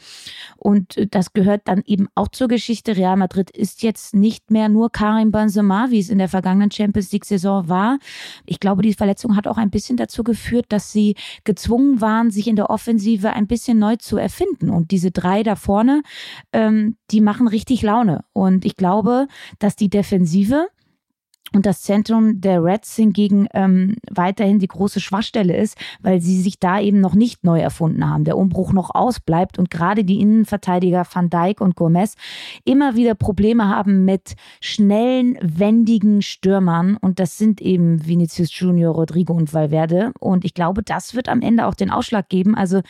Und 0.58 0.98
äh, 0.98 1.08
das 1.08 1.34
gehört 1.34 1.62
dann 1.66 1.82
eben 1.86 2.08
auch 2.16 2.28
zur 2.28 2.48
Geschichte. 2.48 2.67
Real 2.88 3.18
Madrid 3.18 3.50
ist 3.52 3.84
jetzt 3.84 4.16
nicht 4.16 4.52
mehr 4.52 4.70
nur 4.70 4.92
Karim 4.92 5.32
Benzema, 5.32 5.88
wie 5.90 6.00
es 6.00 6.10
in 6.10 6.18
der 6.18 6.30
vergangenen 6.30 6.72
Champions 6.72 7.12
League-Saison 7.12 7.70
war. 7.70 8.00
Ich 8.46 8.60
glaube, 8.60 8.82
die 8.82 8.94
Verletzung 8.94 9.36
hat 9.36 9.48
auch 9.48 9.58
ein 9.58 9.70
bisschen 9.70 9.98
dazu 9.98 10.24
geführt, 10.24 10.66
dass 10.70 10.92
sie 10.92 11.16
gezwungen 11.44 12.02
waren, 12.02 12.32
sich 12.32 12.48
in 12.48 12.56
der 12.56 12.70
Offensive 12.70 13.32
ein 13.32 13.48
bisschen 13.48 13.80
neu 13.80 13.96
zu 13.96 14.18
erfinden. 14.18 14.70
Und 14.70 14.92
diese 14.92 15.12
drei 15.12 15.44
da 15.44 15.56
vorne, 15.56 16.02
ähm, 16.54 16.98
die 17.12 17.22
machen 17.22 17.48
richtig 17.48 17.82
Laune. 17.82 18.24
Und 18.34 18.66
ich 18.66 18.76
glaube, 18.76 19.28
dass 19.60 19.76
die 19.76 19.90
Defensive 19.90 20.68
und 21.54 21.66
das 21.66 21.82
Zentrum 21.82 22.42
der 22.42 22.64
Reds 22.64 22.96
hingegen 22.96 23.48
ähm, 23.54 23.96
weiterhin 24.12 24.60
die 24.60 24.68
große 24.68 25.00
Schwachstelle 25.00 25.56
ist, 25.56 25.78
weil 26.02 26.22
sie 26.22 26.42
sich 26.42 26.60
da 26.60 26.80
eben 26.80 27.00
noch 27.00 27.16
nicht 27.16 27.44
neu 27.44 27.60
erfunden 27.60 28.10
haben. 28.10 28.24
Der 28.24 28.38
Umbruch 28.38 28.74
noch 28.74 28.94
ausbleibt 28.94 29.58
und 29.58 29.70
gerade 29.70 30.04
die 30.04 30.20
Innenverteidiger 30.20 31.06
Van 31.12 31.30
Dijk 31.30 31.62
und 31.62 31.76
Gomez 31.76 32.16
immer 32.66 32.96
wieder 32.96 33.16
Probleme 33.16 33.70
haben 33.70 34.06
mit 34.06 34.36
schnellen, 34.60 35.38
wendigen 35.42 36.22
Stürmern. 36.22 36.98
Und 36.98 37.20
das 37.20 37.38
sind 37.38 37.62
eben 37.62 38.06
Vinicius 38.06 38.58
Junior, 38.58 38.94
Rodrigo 38.94 39.34
und 39.34 39.54
Valverde. 39.54 40.12
Und 40.20 40.46
ich 40.46 40.54
glaube, 40.54 40.84
das 40.84 41.16
wird 41.16 41.30
am 41.30 41.42
Ende 41.42 41.66
auch 41.66 41.76
den 41.76 41.90
Ausschlag 41.90 42.30
geben. 42.30 42.56
Also 42.56 42.82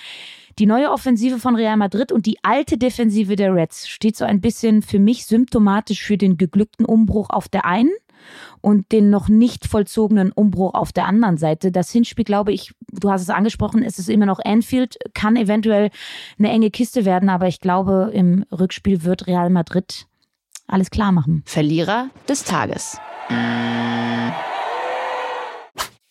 die 0.59 0.65
neue 0.65 0.91
Offensive 0.91 1.37
von 1.37 1.55
Real 1.55 1.77
Madrid 1.77 2.11
und 2.11 2.25
die 2.25 2.37
alte 2.41 2.79
Defensive 2.79 3.35
der 3.35 3.53
Reds 3.53 3.87
steht 3.87 4.15
so 4.15 4.25
ein 4.25 4.41
bisschen 4.41 4.81
für 4.81 4.97
mich 4.97 5.25
symptomatisch 5.25 6.03
für 6.03 6.17
den 6.17 6.37
geglückten 6.37 6.85
Umbruch 6.85 7.29
auf 7.29 7.47
der 7.47 7.65
einen 7.65 7.91
und 8.61 8.91
den 8.91 9.09
noch 9.09 9.29
nicht 9.29 9.67
vollzogenen 9.67 10.31
Umbruch 10.31 10.73
auf 10.73 10.91
der 10.91 11.05
anderen 11.05 11.37
Seite. 11.37 11.71
Das 11.71 11.91
Hinspiel, 11.91 12.25
glaube 12.25 12.51
ich, 12.51 12.73
du 12.91 13.09
hast 13.11 13.21
es 13.21 13.29
angesprochen, 13.29 13.83
es 13.83 13.99
ist 13.99 14.09
immer 14.09 14.25
noch 14.25 14.39
Anfield, 14.43 14.97
kann 15.13 15.35
eventuell 15.35 15.89
eine 16.37 16.49
enge 16.49 16.71
Kiste 16.71 17.05
werden, 17.05 17.29
aber 17.29 17.47
ich 17.47 17.59
glaube, 17.59 18.11
im 18.13 18.45
Rückspiel 18.51 19.03
wird 19.03 19.27
Real 19.27 19.49
Madrid 19.49 20.07
alles 20.67 20.89
klar 20.89 21.11
machen. 21.11 21.43
Verlierer 21.45 22.09
des 22.27 22.43
Tages. 22.43 22.97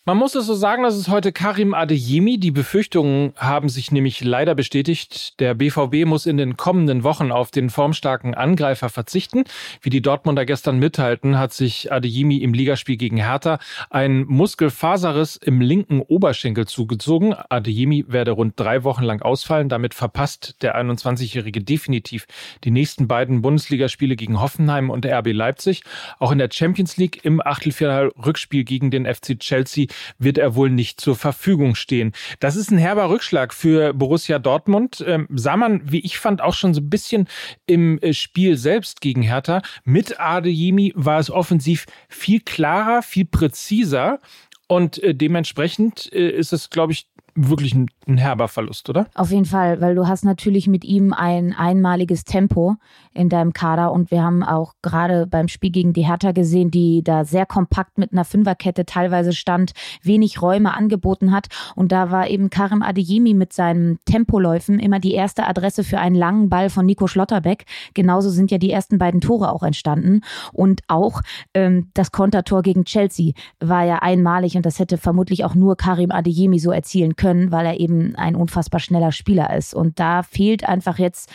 Man 0.09 0.19
muss 0.19 0.37
es 0.37 0.47
so 0.47 0.55
sagen, 0.55 0.85
dass 0.85 0.95
es 0.95 1.09
heute 1.09 1.33
Karim 1.33 1.75
Adeyemi. 1.75 2.39
Die 2.39 2.53
Befürchtungen 2.53 3.33
haben 3.35 3.69
sich 3.69 3.91
nämlich 3.91 4.23
leider 4.23 4.55
bestätigt. 4.55 5.41
Der 5.41 5.55
BVB 5.55 6.05
muss 6.07 6.27
in 6.27 6.37
den 6.37 6.57
kommenden 6.57 7.03
Wochen 7.03 7.33
auf 7.33 7.51
den 7.51 7.71
formstarken 7.71 8.33
Angreifer 8.33 8.89
verzichten. 8.89 9.43
Wie 9.83 9.91
die 9.91 10.03
Dortmunder 10.03 10.47
gestern 10.47 10.79
mitteilten, 10.79 11.41
hat 11.41 11.53
sich 11.53 11.91
Adeyemi 11.91 12.37
im 12.37 12.55
Ligaspiel 12.55 12.97
gegen 12.97 13.17
Hertha 13.17 13.59
ein 13.91 14.25
Muskelfaserriss 14.27 15.39
im 15.39 15.61
linken 15.61 16.01
Oberschenkel 16.03 16.69
zugezogen. 16.69 17.35
Adeyemi 17.49 18.05
werde 18.07 18.31
rund 18.31 18.53
drei 18.55 18.85
Wochen 18.85 19.03
lang 19.03 19.23
ausfallen. 19.23 19.69
Damit 19.69 19.93
verpasst 19.93 20.63
der 20.63 20.81
21-Jährige 20.81 21.65
definitiv 21.65 22.29
die 22.63 22.71
nächsten 22.71 23.09
beiden 23.09 23.43
Bundesligaspiele 23.43 24.15
gegen 24.15 24.41
Hoffenheim 24.41 24.89
und 24.89 25.05
RB 25.05 25.33
Leipzig. 25.33 25.83
Auch 26.21 26.31
in 26.31 26.39
der 26.39 26.51
Champions 26.53 26.97
League 26.97 27.25
im 27.25 27.45
Achtelfinal-Rückspiel 27.45 28.63
gegen 28.63 28.93
den 28.93 29.13
FC 29.13 29.37
Chelsea 29.41 29.87
wird 30.19 30.39
er 30.39 30.55
wohl 30.55 30.71
nicht 30.71 31.01
zur 31.01 31.17
Verfügung 31.17 31.75
stehen. 31.75 32.13
Das 32.41 32.57
ist 32.57 32.71
ein 32.71 32.79
herber 32.79 33.11
Rückschlag 33.11 33.53
für 33.55 33.93
Borussia 33.95 34.39
Dortmund. 34.39 35.05
Ähm, 35.07 35.29
sah 35.35 35.57
man, 35.57 35.81
wie 35.91 36.01
ich 36.01 36.19
fand, 36.19 36.41
auch 36.41 36.55
schon 36.55 36.75
so 36.75 36.81
ein 36.81 36.91
bisschen 36.91 37.29
im 37.67 37.99
äh, 38.01 38.13
Spiel 38.13 38.57
selbst 38.57 39.01
gegen 39.01 39.23
Hertha. 39.23 39.63
Mit 39.85 40.21
Adeyemi 40.21 40.93
war 40.97 41.19
es 41.19 41.31
offensiv 41.31 41.87
viel 42.09 42.41
klarer, 42.41 43.03
viel 43.03 43.25
präziser. 43.25 44.21
Und 44.69 45.03
äh, 45.03 45.15
dementsprechend 45.15 46.13
äh, 46.13 46.31
ist 46.31 46.53
es, 46.53 46.71
glaube 46.71 46.93
ich, 46.93 47.07
wirklich 47.37 47.75
ein, 47.75 47.89
ein, 48.09 48.17
herber 48.17 48.49
Verlust, 48.49 48.89
oder? 48.89 49.07
Auf 49.15 49.31
jeden 49.31 49.45
Fall, 49.45 49.81
weil 49.81 49.95
du 49.95 50.09
hast 50.09 50.25
natürlich 50.25 50.67
mit 50.67 50.85
ihm 50.85 51.13
ein 51.13 51.53
einmaliges 51.53 52.25
Tempo 52.25 52.77
in 53.13 53.29
deinem 53.29 53.53
Kader 53.53 53.93
und 53.93 54.11
wir 54.11 54.23
haben 54.23 54.43
auch 54.43 54.73
gerade 54.83 55.27
beim 55.27 55.49
Spiel 55.49 55.71
gegen 55.71 55.93
die 55.93 56.07
Hertha 56.07 56.33
gesehen, 56.33 56.71
die 56.71 57.05
da 57.05 57.25
sehr 57.25 57.47
kompakt 57.47 57.99
mit 57.99 58.13
einer 58.13 58.25
Fünferkette 58.25 58.87
teilweise 58.87 59.33
stand, 59.33 59.73
wenig 60.03 60.41
Räume 60.41 60.75
angeboten 60.75 61.31
hat 61.31 61.49
und 61.75 61.93
da 61.93 62.11
war 62.11 62.29
eben 62.29 62.51
Karim 62.51 62.83
Adeyemi 62.83 63.35
mit 63.35 63.53
seinen 63.53 63.99
Tempoläufen 64.07 64.79
immer 64.79 64.99
die 64.99 65.13
erste 65.13 65.47
Adresse 65.47 65.85
für 65.85 65.99
einen 65.99 66.17
langen 66.17 66.49
Ball 66.49 66.71
von 66.71 66.87
Nico 66.87 67.07
Schlotterbeck. 67.07 67.65
Genauso 67.95 68.31
sind 68.31 68.51
ja 68.51 68.59
die 68.59 68.71
ersten 68.71 68.99
beiden 68.99 69.21
Tore 69.21 69.53
auch 69.53 69.63
entstanden 69.63 70.23
und 70.53 70.81
auch 70.89 71.21
ähm, 71.53 71.91
das 71.93 72.13
Kontertor 72.13 72.63
gegen 72.63 72.85
Chelsea 72.85 73.33
war 73.61 73.85
ja 73.85 73.99
einmalig 73.99 74.57
und 74.57 74.65
das 74.65 74.79
hätte 74.79 74.97
vermutlich 74.97 75.45
auch 75.45 75.55
nur 75.55 75.77
Karim 75.77 76.11
Adeyemi 76.11 76.59
so 76.59 76.71
erzielen 76.71 77.15
können 77.17 77.26
können, 77.27 77.51
weil 77.51 77.67
er 77.67 77.81
eben 77.81 78.15
ein 78.15 78.37
unfassbar 78.37 78.79
schneller 78.79 79.11
Spieler 79.11 79.53
ist. 79.53 79.75
Und 79.75 79.99
da 79.99 80.23
fehlt 80.23 80.65
einfach 80.69 80.97
jetzt 81.01 81.29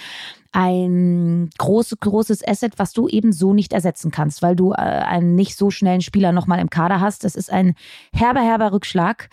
ein 0.54 1.50
großes, 1.58 2.00
großes 2.00 2.48
Asset, 2.48 2.80
was 2.80 2.94
du 2.94 3.10
eben 3.10 3.34
so 3.34 3.54
nicht 3.54 3.74
ersetzen 3.74 4.10
kannst, 4.10 4.42
weil 4.42 4.56
du 4.56 4.72
äh, 4.72 4.76
einen 4.76 5.36
nicht 5.36 5.58
so 5.58 5.70
schnellen 5.70 6.00
Spieler 6.00 6.32
nochmal 6.32 6.60
im 6.60 6.70
Kader 6.70 7.02
hast. 7.02 7.26
Das 7.26 7.36
ist 7.36 7.52
ein 7.52 7.76
herber, 8.14 8.40
herber 8.40 8.72
Rückschlag. 8.72 9.28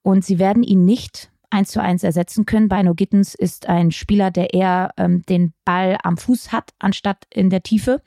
Und 0.00 0.24
sie 0.24 0.38
werden 0.38 0.62
ihn 0.62 0.86
nicht 0.86 1.30
eins 1.50 1.70
zu 1.70 1.82
eins 1.82 2.02
ersetzen 2.02 2.46
können. 2.46 2.70
Bino 2.70 2.94
Gittens 2.94 3.34
ist 3.34 3.68
ein 3.68 3.90
Spieler, 3.90 4.30
der 4.30 4.54
eher 4.54 4.92
ähm, 4.96 5.20
den 5.28 5.52
Ball 5.66 5.98
am 6.02 6.16
Fuß 6.16 6.50
hat, 6.50 6.70
anstatt 6.78 7.26
in 7.28 7.50
der 7.50 7.62
Tiefe. 7.62 8.00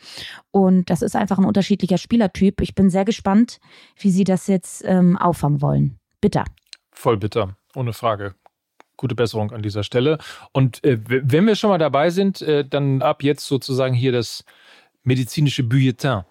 Und 0.50 0.90
das 0.90 1.04
ist 1.04 1.16
einfach 1.16 1.38
ein 1.38 1.46
unterschiedlicher 1.46 2.00
Spielertyp. 2.00 2.60
Ich 2.62 2.74
bin 2.74 2.90
sehr 2.90 3.06
gespannt, 3.06 3.60
wie 4.00 4.10
sie 4.10 4.24
das 4.24 4.48
jetzt 4.48 4.84
ähm, 4.84 5.16
auffangen 5.16 5.62
wollen. 5.62 6.00
Bitter. 6.22 6.46
Voll 6.92 7.18
bitter. 7.18 7.56
Ohne 7.76 7.94
Frage. 7.94 8.36
Gute 8.98 9.16
Besserung 9.16 9.52
an 9.52 9.64
dieser 9.64 9.84
Stelle. 9.84 10.18
Und 10.52 10.84
äh, 10.84 10.98
wenn 11.04 11.48
wir 11.48 11.56
schon 11.56 11.70
mal 11.70 11.80
dabei 11.80 12.10
sind, 12.10 12.42
äh, 12.42 12.64
dann 12.64 13.02
ab 13.02 13.24
jetzt 13.24 13.48
sozusagen 13.48 13.94
hier 13.94 14.12
das 14.12 14.46
medizinische 15.04 15.64
Bulletin. 15.64 16.24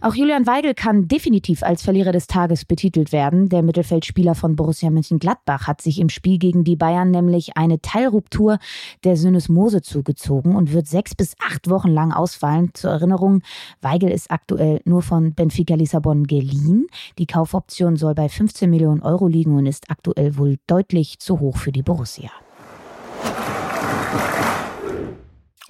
Auch 0.00 0.14
Julian 0.14 0.46
Weigel 0.46 0.74
kann 0.74 1.08
definitiv 1.08 1.64
als 1.64 1.82
Verlierer 1.82 2.12
des 2.12 2.28
Tages 2.28 2.64
betitelt 2.64 3.10
werden. 3.10 3.48
Der 3.48 3.62
Mittelfeldspieler 3.62 4.36
von 4.36 4.54
Borussia 4.54 4.90
Mönchengladbach 4.90 5.66
hat 5.66 5.80
sich 5.80 5.98
im 5.98 6.08
Spiel 6.08 6.38
gegen 6.38 6.62
die 6.62 6.76
Bayern 6.76 7.10
nämlich 7.10 7.56
eine 7.56 7.80
Teilruptur 7.80 8.58
der 9.02 9.16
Synesmose 9.16 9.82
zugezogen 9.82 10.54
und 10.54 10.72
wird 10.72 10.86
sechs 10.86 11.16
bis 11.16 11.34
acht 11.44 11.68
Wochen 11.68 11.88
lang 11.88 12.12
ausfallen. 12.12 12.70
Zur 12.74 12.92
Erinnerung, 12.92 13.42
Weigel 13.80 14.10
ist 14.10 14.30
aktuell 14.30 14.80
nur 14.84 15.02
von 15.02 15.34
Benfica 15.34 15.74
Lissabon 15.74 16.28
geliehen. 16.28 16.86
Die 17.18 17.26
Kaufoption 17.26 17.96
soll 17.96 18.14
bei 18.14 18.28
15 18.28 18.70
Millionen 18.70 19.02
Euro 19.02 19.26
liegen 19.26 19.56
und 19.56 19.66
ist 19.66 19.90
aktuell 19.90 20.36
wohl 20.38 20.58
deutlich 20.68 21.18
zu 21.18 21.40
hoch 21.40 21.56
für 21.56 21.72
die 21.72 21.82
Borussia. 21.82 22.30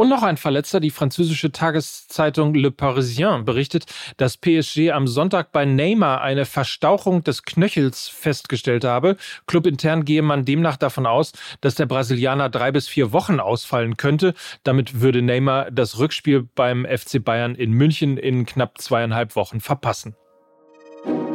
Und 0.01 0.11
noch 0.11 0.23
ein 0.23 0.37
Verletzter. 0.37 0.79
Die 0.79 0.93
französische 0.93 1.51
Tageszeitung 1.51 2.55
Le 2.55 2.71
Parisien 2.71 3.45
berichtet, 3.45 3.85
dass 4.17 4.37
PSG 4.37 4.93
am 4.93 5.09
Sonntag 5.09 5.51
bei 5.51 5.65
Neymar 5.65 6.21
eine 6.21 6.45
Verstauchung 6.45 7.25
des 7.25 7.43
Knöchels 7.43 8.09
festgestellt 8.09 8.85
habe. 8.85 9.17
Clubintern 9.49 10.05
gehe 10.05 10.23
man 10.23 10.45
demnach 10.45 10.77
davon 10.77 11.05
aus, 11.05 11.33
dass 11.63 11.75
der 11.75 11.87
Brasilianer 11.87 12.49
drei 12.49 12.71
bis 12.71 12.87
vier 12.87 13.13
Wochen 13.13 13.41
ausfallen 13.41 13.97
könnte. 13.97 14.35
Damit 14.63 15.01
würde 15.01 15.21
Neymar 15.21 15.73
das 15.73 15.99
Rückspiel 15.99 16.49
beim 16.55 16.87
FC 16.87 17.25
Bayern 17.25 17.57
in 17.57 17.73
München 17.73 18.19
in 18.19 18.47
knapp 18.47 18.81
zweieinhalb 18.81 19.35
Wochen 19.35 19.59
verpassen. 19.59 20.15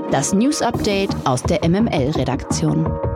Das 0.09 0.31
News 0.31 0.61
Update 0.61 1.09
aus 1.25 1.43
der 1.43 1.67
MML-Redaktion. 1.67 3.12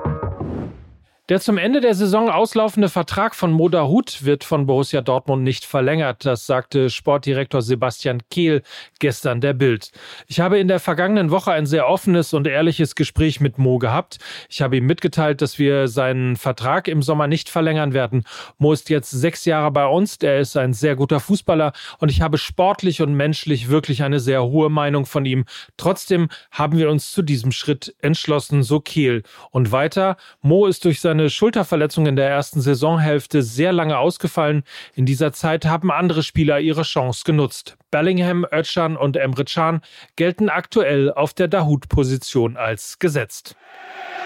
Der 1.30 1.42
zum 1.42 1.58
Ende 1.58 1.82
der 1.82 1.94
Saison 1.94 2.30
auslaufende 2.30 2.88
Vertrag 2.88 3.36
von 3.36 3.52
Moda 3.52 3.86
Hut 3.86 4.24
wird 4.24 4.46
von 4.46 4.66
Borussia 4.66 5.02
Dortmund 5.02 5.44
nicht 5.44 5.66
verlängert. 5.66 6.26
Das 6.26 6.46
sagte 6.46 6.90
Sportdirektor 6.90 7.62
Sebastian 7.62 8.22
Kehl 8.30 8.62
gestern 9.00 9.42
der 9.42 9.52
Bild. 9.52 9.92
Ich 10.28 10.40
habe 10.40 10.58
in 10.58 10.70
der 10.70 10.80
vergangenen 10.80 11.30
Woche 11.30 11.52
ein 11.52 11.66
sehr 11.66 11.90
offenes 11.90 12.34
und 12.34 12.48
ehrliches 12.48 12.96
Gespräch 12.96 13.42
mit 13.42 13.58
Mo 13.58 13.78
gehabt. 13.78 14.20
Ich 14.50 14.62
habe 14.62 14.78
ihm 14.78 14.86
mitgeteilt, 14.86 15.42
dass 15.42 15.60
wir 15.60 15.90
seinen 15.90 16.38
Vertrag 16.38 16.88
im 16.88 17.02
Sommer 17.02 17.28
nicht 17.28 17.50
verlängern 17.50 17.92
werden. 17.92 18.24
Mo 18.58 18.72
ist 18.72 18.90
jetzt 18.90 19.12
sechs 19.12 19.44
Jahre 19.44 19.72
bei 19.72 19.86
uns. 19.86 20.16
Er 20.22 20.40
ist 20.40 20.56
ein 20.56 20.72
sehr 20.72 20.96
guter 20.96 21.20
Fußballer 21.20 21.74
und 22.00 22.10
ich 22.10 22.22
habe 22.22 22.38
sportlich 22.38 23.02
und 23.02 23.14
menschlich 23.14 23.68
wirklich 23.68 24.02
eine 24.02 24.22
sehr 24.22 24.46
hohe 24.46 24.70
Meinung 24.70 25.06
von 25.06 25.26
ihm. 25.26 25.44
Trotzdem 25.76 26.30
haben 26.52 26.78
wir 26.78 26.90
uns 26.90 27.12
zu 27.12 27.22
diesem 27.22 27.52
Schritt 27.52 27.94
entschlossen, 28.00 28.64
so 28.64 28.80
Kehl. 28.80 29.24
Und 29.52 29.74
weiter, 29.74 30.16
Mo 30.42 30.68
ist 30.68 30.86
durch 30.86 31.02
seine 31.02 31.17
seine 31.18 31.32
Schulterverletzung 31.32 32.06
in 32.06 32.16
der 32.16 32.30
ersten 32.30 32.62
Saisonhälfte 32.62 33.42
sehr 33.42 33.74
lange 33.74 33.98
ausgefallen. 33.98 34.64
In 34.94 35.08
dieser 35.08 35.34
Zeit 35.34 35.66
haben 35.66 35.92
andere 35.92 36.22
Spieler 36.22 36.60
ihre 36.60 36.84
Chance 36.84 37.24
genutzt. 37.26 37.76
Bellingham, 37.90 38.46
Özcan 38.52 38.96
und 38.96 39.18
Emre 39.18 39.44
Can 39.44 39.82
gelten 40.16 40.50
aktuell 40.50 41.12
auf 41.12 41.34
der 41.34 41.48
Dahut-Position 41.48 42.56
als 42.56 43.00
gesetzt. 43.00 43.56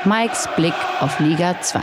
Mikes 0.04 0.50
Blick 0.58 0.74
auf 1.00 1.18
Liga 1.22 1.62
2. 1.62 1.80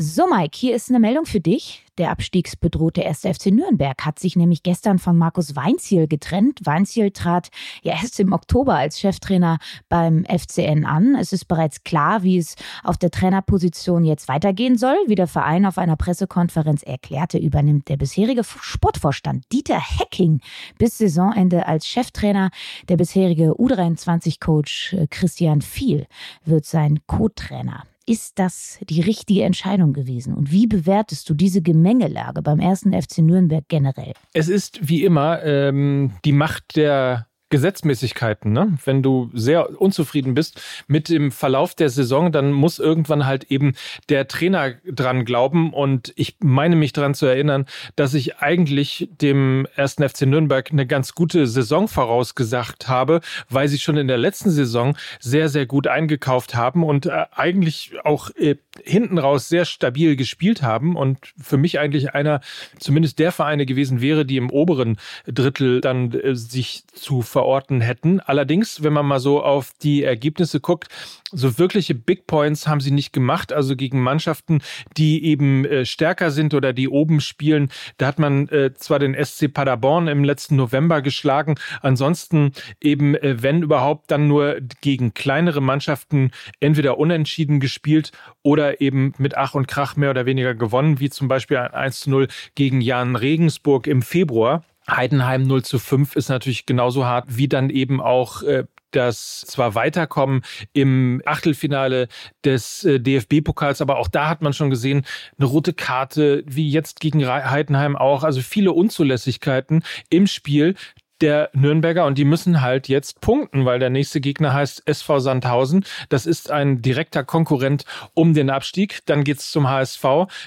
So, 0.00 0.28
Mike, 0.28 0.56
hier 0.56 0.76
ist 0.76 0.90
eine 0.90 1.00
Meldung 1.00 1.26
für 1.26 1.40
dich. 1.40 1.84
Der 1.98 2.12
abstiegsbedrohte 2.12 3.04
1. 3.04 3.22
FC 3.22 3.46
Nürnberg 3.46 4.06
hat 4.06 4.20
sich 4.20 4.36
nämlich 4.36 4.62
gestern 4.62 5.00
von 5.00 5.18
Markus 5.18 5.56
Weinziel 5.56 6.06
getrennt. 6.06 6.60
Weinziel 6.62 7.10
trat 7.10 7.48
ja 7.82 7.94
erst 7.94 8.20
im 8.20 8.32
Oktober 8.32 8.76
als 8.76 9.00
Cheftrainer 9.00 9.58
beim 9.88 10.24
FCN 10.24 10.84
an. 10.84 11.16
Es 11.16 11.32
ist 11.32 11.46
bereits 11.46 11.82
klar, 11.82 12.22
wie 12.22 12.38
es 12.38 12.54
auf 12.84 12.96
der 12.96 13.10
Trainerposition 13.10 14.04
jetzt 14.04 14.28
weitergehen 14.28 14.78
soll. 14.78 14.96
Wie 15.08 15.16
der 15.16 15.26
Verein 15.26 15.66
auf 15.66 15.78
einer 15.78 15.96
Pressekonferenz 15.96 16.84
erklärte, 16.84 17.38
übernimmt 17.38 17.88
der 17.88 17.96
bisherige 17.96 18.44
Sportvorstand 18.44 19.46
Dieter 19.50 19.80
Hecking 19.80 20.40
bis 20.78 20.98
Saisonende 20.98 21.66
als 21.66 21.88
Cheftrainer. 21.88 22.52
Der 22.88 22.98
bisherige 22.98 23.54
U23-Coach 23.54 24.92
äh, 24.92 25.06
Christian 25.08 25.60
Viel 25.60 26.06
wird 26.44 26.66
sein 26.66 27.00
Co-Trainer 27.08 27.82
ist 28.08 28.38
das 28.38 28.78
die 28.88 29.00
richtige 29.00 29.44
Entscheidung 29.44 29.92
gewesen? 29.92 30.34
Und 30.34 30.50
wie 30.50 30.66
bewertest 30.66 31.28
du 31.28 31.34
diese 31.34 31.62
Gemengelage 31.62 32.42
beim 32.42 32.58
ersten 32.58 32.92
FC 32.92 33.18
Nürnberg 33.18 33.64
generell? 33.68 34.14
Es 34.32 34.48
ist 34.48 34.88
wie 34.88 35.04
immer 35.04 35.42
ähm, 35.44 36.12
die 36.24 36.32
Macht 36.32 36.76
der 36.76 37.27
Gesetzmäßigkeiten. 37.50 38.52
Ne? 38.52 38.78
Wenn 38.84 39.02
du 39.02 39.30
sehr 39.32 39.80
unzufrieden 39.80 40.34
bist 40.34 40.60
mit 40.86 41.08
dem 41.08 41.30
Verlauf 41.32 41.74
der 41.74 41.88
Saison, 41.88 42.30
dann 42.30 42.52
muss 42.52 42.78
irgendwann 42.78 43.26
halt 43.26 43.44
eben 43.44 43.74
der 44.08 44.28
Trainer 44.28 44.74
dran 44.86 45.24
glauben. 45.24 45.72
Und 45.72 46.12
ich 46.16 46.36
meine 46.40 46.76
mich 46.76 46.92
daran 46.92 47.14
zu 47.14 47.26
erinnern, 47.26 47.66
dass 47.96 48.14
ich 48.14 48.36
eigentlich 48.38 49.08
dem 49.20 49.66
ersten 49.76 50.06
FC 50.06 50.22
Nürnberg 50.22 50.70
eine 50.70 50.86
ganz 50.86 51.14
gute 51.14 51.46
Saison 51.46 51.88
vorausgesagt 51.88 52.88
habe, 52.88 53.20
weil 53.48 53.68
sie 53.68 53.78
schon 53.78 53.96
in 53.96 54.08
der 54.08 54.18
letzten 54.18 54.50
Saison 54.50 54.96
sehr, 55.20 55.48
sehr 55.48 55.66
gut 55.66 55.86
eingekauft 55.86 56.54
haben 56.54 56.84
und 56.84 57.06
äh, 57.06 57.24
eigentlich 57.32 57.92
auch 58.04 58.30
äh, 58.36 58.56
hinten 58.84 59.18
raus 59.18 59.48
sehr 59.48 59.64
stabil 59.64 60.16
gespielt 60.16 60.62
haben 60.62 60.96
und 60.96 61.18
für 61.40 61.56
mich 61.56 61.78
eigentlich 61.78 62.14
einer 62.14 62.40
zumindest 62.78 63.18
der 63.18 63.32
Vereine 63.32 63.66
gewesen 63.66 64.00
wäre, 64.00 64.24
die 64.24 64.36
im 64.36 64.50
oberen 64.50 64.98
Drittel 65.26 65.80
dann 65.80 66.12
äh, 66.12 66.34
sich 66.34 66.84
zu 66.92 67.22
verorten 67.38 67.80
hätten. 67.80 68.18
Allerdings, 68.18 68.82
wenn 68.82 68.92
man 68.92 69.06
mal 69.06 69.20
so 69.20 69.40
auf 69.40 69.70
die 69.80 70.02
Ergebnisse 70.02 70.58
guckt, 70.58 70.88
so 71.30 71.56
wirkliche 71.56 71.94
Big 71.94 72.26
Points 72.26 72.66
haben 72.66 72.80
sie 72.80 72.90
nicht 72.90 73.12
gemacht. 73.12 73.52
Also 73.52 73.76
gegen 73.76 74.02
Mannschaften, 74.02 74.60
die 74.96 75.24
eben 75.24 75.64
äh, 75.64 75.84
stärker 75.84 76.32
sind 76.32 76.52
oder 76.52 76.72
die 76.72 76.88
oben 76.88 77.20
spielen. 77.20 77.70
Da 77.96 78.08
hat 78.08 78.18
man 78.18 78.48
äh, 78.48 78.74
zwar 78.74 78.98
den 78.98 79.14
SC 79.14 79.54
Paderborn 79.54 80.08
im 80.08 80.24
letzten 80.24 80.56
November 80.56 81.00
geschlagen. 81.00 81.54
Ansonsten 81.80 82.50
eben, 82.80 83.14
äh, 83.14 83.40
wenn 83.40 83.62
überhaupt, 83.62 84.10
dann 84.10 84.26
nur 84.26 84.56
gegen 84.80 85.14
kleinere 85.14 85.60
Mannschaften 85.60 86.32
entweder 86.58 86.98
unentschieden 86.98 87.60
gespielt 87.60 88.10
oder 88.42 88.80
eben 88.80 89.14
mit 89.18 89.36
Ach 89.36 89.54
und 89.54 89.68
Krach 89.68 89.94
mehr 89.94 90.10
oder 90.10 90.26
weniger 90.26 90.56
gewonnen, 90.56 90.98
wie 90.98 91.08
zum 91.08 91.28
Beispiel 91.28 91.58
ein 91.58 91.72
1 91.72 92.00
zu 92.00 92.10
0 92.10 92.26
gegen 92.56 92.80
Jan 92.80 93.14
Regensburg 93.14 93.86
im 93.86 94.02
Februar. 94.02 94.64
Heidenheim 94.90 95.42
0 95.42 95.64
zu 95.64 95.78
5 95.78 96.16
ist 96.16 96.28
natürlich 96.28 96.66
genauso 96.66 97.04
hart 97.04 97.36
wie 97.36 97.48
dann 97.48 97.70
eben 97.70 98.00
auch 98.00 98.42
äh, 98.42 98.64
das 98.90 99.42
zwar 99.42 99.74
weiterkommen 99.74 100.42
im 100.72 101.22
Achtelfinale 101.26 102.08
des 102.44 102.84
äh, 102.84 102.98
DFB-Pokals, 103.00 103.80
aber 103.80 103.98
auch 103.98 104.08
da 104.08 104.28
hat 104.28 104.42
man 104.42 104.52
schon 104.52 104.70
gesehen, 104.70 105.04
eine 105.38 105.46
rote 105.46 105.74
Karte, 105.74 106.42
wie 106.46 106.70
jetzt 106.70 107.00
gegen 107.00 107.26
Heidenheim 107.26 107.96
auch, 107.96 108.24
also 108.24 108.40
viele 108.40 108.72
Unzulässigkeiten 108.72 109.84
im 110.10 110.26
Spiel 110.26 110.74
der 111.20 111.50
Nürnberger 111.52 112.06
und 112.06 112.18
die 112.18 112.24
müssen 112.24 112.60
halt 112.60 112.88
jetzt 112.88 113.20
punkten, 113.20 113.64
weil 113.64 113.78
der 113.78 113.90
nächste 113.90 114.20
Gegner 114.20 114.52
heißt 114.52 114.82
SV 114.86 115.20
Sandhausen. 115.20 115.84
Das 116.08 116.26
ist 116.26 116.50
ein 116.50 116.82
direkter 116.82 117.24
Konkurrent 117.24 117.84
um 118.14 118.34
den 118.34 118.50
Abstieg. 118.50 119.00
Dann 119.06 119.24
geht's 119.24 119.50
zum 119.50 119.68
HSV, 119.68 120.04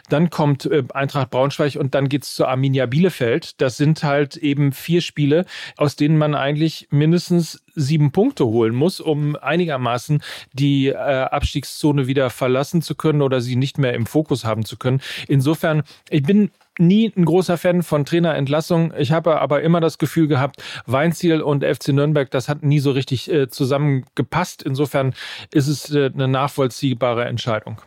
dann 0.10 0.30
kommt 0.30 0.66
äh, 0.66 0.84
Eintracht 0.94 1.30
Braunschweig 1.30 1.76
und 1.76 1.96
dann 1.96 2.10
geht's 2.10 2.36
zur 2.36 2.48
Arminia 2.48 2.86
Bielefeld. 2.86 3.62
Das 3.62 3.78
sind 3.78 4.04
halt 4.04 4.38
eben 4.38 4.72
vier 4.72 5.02
Spiele, 5.02 5.46
aus 5.78 5.96
denen 5.96 6.18
man 6.18 6.36
eigentlich 6.36 6.88
mindestens 6.92 7.62
sieben 7.76 8.12
Punkte 8.12 8.46
holen 8.46 8.76
muss, 8.76 9.00
um 9.00 9.36
einigermaßen 9.36 10.22
die 10.54 10.88
äh, 10.88 10.96
Abstiegszone 10.96 12.08
wieder 12.08 12.30
verlassen 12.30 12.82
zu 12.82 12.96
können 12.96 13.22
oder 13.22 13.42
sie 13.42 13.56
nicht 13.56 13.78
mehr 13.78 13.94
im 13.94 14.06
Fokus 14.06 14.46
haben 14.46 14.66
zu 14.66 14.78
können. 14.78 15.02
Insofern, 15.28 15.84
ich 16.10 16.24
bin 16.24 16.52
nie 16.80 17.12
ein 17.16 17.26
großer 17.26 17.58
Fan 17.58 17.84
von 17.84 18.06
Trainerentlassung. 18.06 18.94
Ich 18.98 19.12
habe 19.12 19.42
aber 19.42 19.62
immer 19.62 19.82
das 19.82 19.98
Gefühl 19.98 20.28
gehabt, 20.28 20.64
Weinziel 20.86 21.42
und 21.42 21.64
FC 21.64 21.90
Nürnberg, 21.90 22.30
das 22.32 22.50
hat 22.50 22.64
nie 22.64 22.80
so 22.80 22.92
richtig 22.92 23.32
äh, 23.32 23.50
zusammengepasst. 23.50 24.64
Insofern 24.64 25.14
ist 25.52 25.68
es 25.68 25.94
äh, 25.94 26.12
eine 26.14 26.28
nachvollziehbare 26.28 27.26
Entscheidung. 27.26 27.82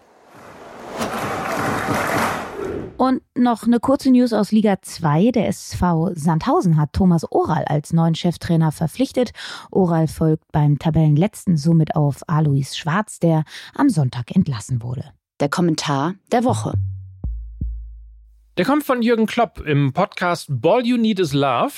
Und 2.97 3.23
noch 3.37 3.65
eine 3.65 3.81
kurze 3.81 4.11
News 4.11 4.33
aus 4.33 4.53
Liga 4.53 4.77
2. 4.81 5.33
Der 5.33 5.49
SV 5.49 6.13
Sandhausen 6.15 6.77
hat 6.77 6.93
Thomas 6.93 7.31
Oral 7.31 7.65
als 7.65 7.93
neuen 7.93 8.15
Cheftrainer 8.15 8.71
verpflichtet. 8.71 9.33
Oral 9.73 10.07
folgt 10.07 10.45
beim 10.53 10.79
Tabellenletzten 10.79 11.57
somit 11.57 11.97
auf 11.97 12.23
Alois 12.29 12.77
Schwarz, 12.77 13.19
der 13.19 13.45
am 13.75 13.89
Sonntag 13.89 14.35
entlassen 14.35 14.83
wurde. 14.83 15.05
Der 15.41 15.49
Kommentar 15.49 16.15
der 16.31 16.45
Woche. 16.45 16.75
Der 18.57 18.65
kommt 18.65 18.85
von 18.85 19.03
Jürgen 19.03 19.27
Klopp. 19.27 19.67
Im 19.67 19.93
Podcast 19.93 20.47
Ball 20.49 20.87
You 20.87 20.97
Need 20.97 21.19
Is 21.19 21.33
Love 21.33 21.73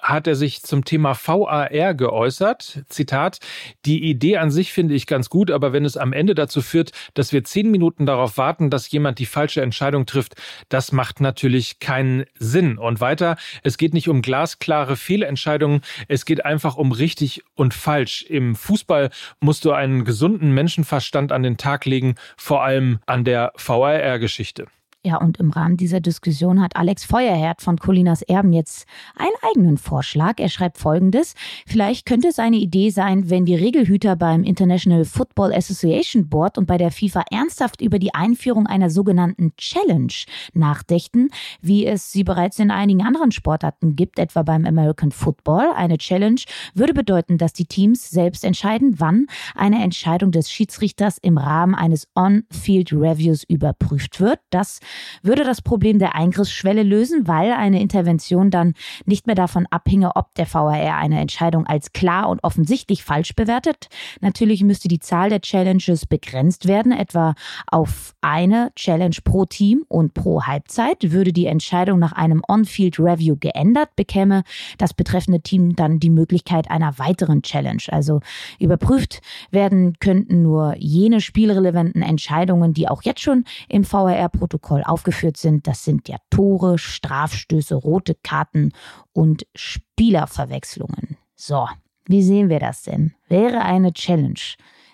hat 0.00 0.28
er 0.28 0.36
sich 0.36 0.62
zum 0.62 0.84
Thema 0.84 1.16
VAR 1.16 1.94
geäußert. 1.94 2.84
Zitat, 2.88 3.40
die 3.84 4.04
Idee 4.04 4.36
an 4.36 4.52
sich 4.52 4.72
finde 4.72 4.94
ich 4.94 5.08
ganz 5.08 5.28
gut, 5.28 5.50
aber 5.50 5.72
wenn 5.72 5.84
es 5.84 5.96
am 5.96 6.12
Ende 6.12 6.36
dazu 6.36 6.62
führt, 6.62 6.92
dass 7.14 7.32
wir 7.32 7.42
zehn 7.42 7.68
Minuten 7.72 8.06
darauf 8.06 8.38
warten, 8.38 8.70
dass 8.70 8.88
jemand 8.92 9.18
die 9.18 9.26
falsche 9.26 9.60
Entscheidung 9.60 10.06
trifft, 10.06 10.34
das 10.68 10.92
macht 10.92 11.20
natürlich 11.20 11.80
keinen 11.80 12.26
Sinn. 12.38 12.78
Und 12.78 13.00
weiter, 13.00 13.36
es 13.64 13.76
geht 13.76 13.92
nicht 13.92 14.08
um 14.08 14.22
glasklare 14.22 14.94
Fehlentscheidungen, 14.94 15.80
es 16.06 16.24
geht 16.24 16.44
einfach 16.44 16.76
um 16.76 16.92
richtig 16.92 17.42
und 17.56 17.74
falsch. 17.74 18.22
Im 18.22 18.54
Fußball 18.54 19.10
musst 19.40 19.64
du 19.64 19.72
einen 19.72 20.04
gesunden 20.04 20.52
Menschenverstand 20.52 21.32
an 21.32 21.42
den 21.42 21.56
Tag 21.56 21.86
legen, 21.86 22.14
vor 22.36 22.62
allem 22.62 23.00
an 23.04 23.24
der 23.24 23.52
VAR-Geschichte. 23.56 24.68
Ja, 25.02 25.16
und 25.16 25.38
im 25.38 25.48
Rahmen 25.48 25.78
dieser 25.78 26.00
Diskussion 26.00 26.60
hat 26.60 26.76
Alex 26.76 27.04
Feuerherd 27.04 27.62
von 27.62 27.78
Colinas 27.78 28.20
Erben 28.20 28.52
jetzt 28.52 28.86
einen 29.16 29.32
eigenen 29.50 29.78
Vorschlag. 29.78 30.34
Er 30.36 30.50
schreibt 30.50 30.76
folgendes. 30.76 31.34
Vielleicht 31.66 32.04
könnte 32.04 32.28
es 32.28 32.38
eine 32.38 32.58
Idee 32.58 32.90
sein, 32.90 33.30
wenn 33.30 33.46
die 33.46 33.54
Regelhüter 33.54 34.14
beim 34.14 34.44
International 34.44 35.06
Football 35.06 35.54
Association 35.54 36.28
Board 36.28 36.58
und 36.58 36.66
bei 36.66 36.76
der 36.76 36.90
FIFA 36.90 37.24
ernsthaft 37.30 37.80
über 37.80 37.98
die 37.98 38.12
Einführung 38.12 38.66
einer 38.66 38.90
sogenannten 38.90 39.56
Challenge 39.56 40.12
nachdächten, 40.52 41.30
wie 41.62 41.86
es 41.86 42.12
sie 42.12 42.22
bereits 42.22 42.58
in 42.58 42.70
einigen 42.70 43.02
anderen 43.02 43.32
Sportarten 43.32 43.96
gibt, 43.96 44.18
etwa 44.18 44.42
beim 44.42 44.66
American 44.66 45.12
Football. 45.12 45.72
Eine 45.74 45.96
Challenge 45.96 46.42
würde 46.74 46.92
bedeuten, 46.92 47.38
dass 47.38 47.54
die 47.54 47.64
Teams 47.64 48.10
selbst 48.10 48.44
entscheiden, 48.44 48.96
wann 49.00 49.28
eine 49.54 49.82
Entscheidung 49.82 50.30
des 50.30 50.52
Schiedsrichters 50.52 51.16
im 51.16 51.38
Rahmen 51.38 51.74
eines 51.74 52.06
On-Field 52.14 52.92
Reviews 52.92 53.44
überprüft 53.44 54.20
wird. 54.20 54.40
Das 54.50 54.80
würde 55.22 55.44
das 55.44 55.62
Problem 55.62 55.98
der 55.98 56.14
Eingriffsschwelle 56.14 56.82
lösen, 56.82 57.26
weil 57.26 57.52
eine 57.52 57.80
Intervention 57.80 58.50
dann 58.50 58.74
nicht 59.06 59.26
mehr 59.26 59.36
davon 59.36 59.66
abhinge, 59.70 60.16
ob 60.16 60.34
der 60.34 60.52
VAR 60.52 60.70
eine 60.70 61.20
Entscheidung 61.20 61.66
als 61.66 61.92
klar 61.92 62.28
und 62.28 62.42
offensichtlich 62.44 63.04
falsch 63.04 63.34
bewertet. 63.34 63.88
Natürlich 64.20 64.62
müsste 64.62 64.88
die 64.88 64.98
Zahl 64.98 65.30
der 65.30 65.40
Challenges 65.40 66.06
begrenzt 66.06 66.66
werden, 66.66 66.92
etwa 66.92 67.34
auf 67.66 68.14
eine 68.20 68.72
Challenge 68.76 69.16
pro 69.24 69.44
Team 69.44 69.84
und 69.88 70.14
pro 70.14 70.42
Halbzeit. 70.42 71.12
Würde 71.12 71.32
die 71.32 71.46
Entscheidung 71.46 71.98
nach 71.98 72.12
einem 72.12 72.42
On-Field 72.48 72.98
Review 72.98 73.36
geändert, 73.38 73.90
bekäme 73.96 74.42
das 74.78 74.94
betreffende 74.94 75.40
Team 75.40 75.76
dann 75.76 76.00
die 76.00 76.10
Möglichkeit 76.10 76.70
einer 76.70 76.98
weiteren 76.98 77.42
Challenge. 77.42 77.82
Also 77.88 78.20
überprüft 78.58 79.20
werden 79.50 79.98
könnten 80.00 80.42
nur 80.42 80.74
jene 80.78 81.20
spielrelevanten 81.20 82.02
Entscheidungen, 82.02 82.74
die 82.74 82.88
auch 82.88 83.02
jetzt 83.02 83.20
schon 83.20 83.44
im 83.68 83.90
VAR-Protokoll 83.90 84.79
Protokoll 84.80 84.84
aufgeführt 84.84 85.36
sind. 85.36 85.66
Das 85.66 85.84
sind 85.84 86.08
ja 86.08 86.16
Tore, 86.30 86.78
Strafstöße, 86.78 87.74
rote 87.74 88.14
Karten 88.22 88.72
und 89.12 89.46
Spielerverwechslungen. 89.54 91.16
So, 91.34 91.68
wie 92.06 92.22
sehen 92.22 92.48
wir 92.48 92.60
das 92.60 92.82
denn? 92.82 93.14
Wäre 93.28 93.62
eine 93.62 93.92
Challenge 93.92 94.40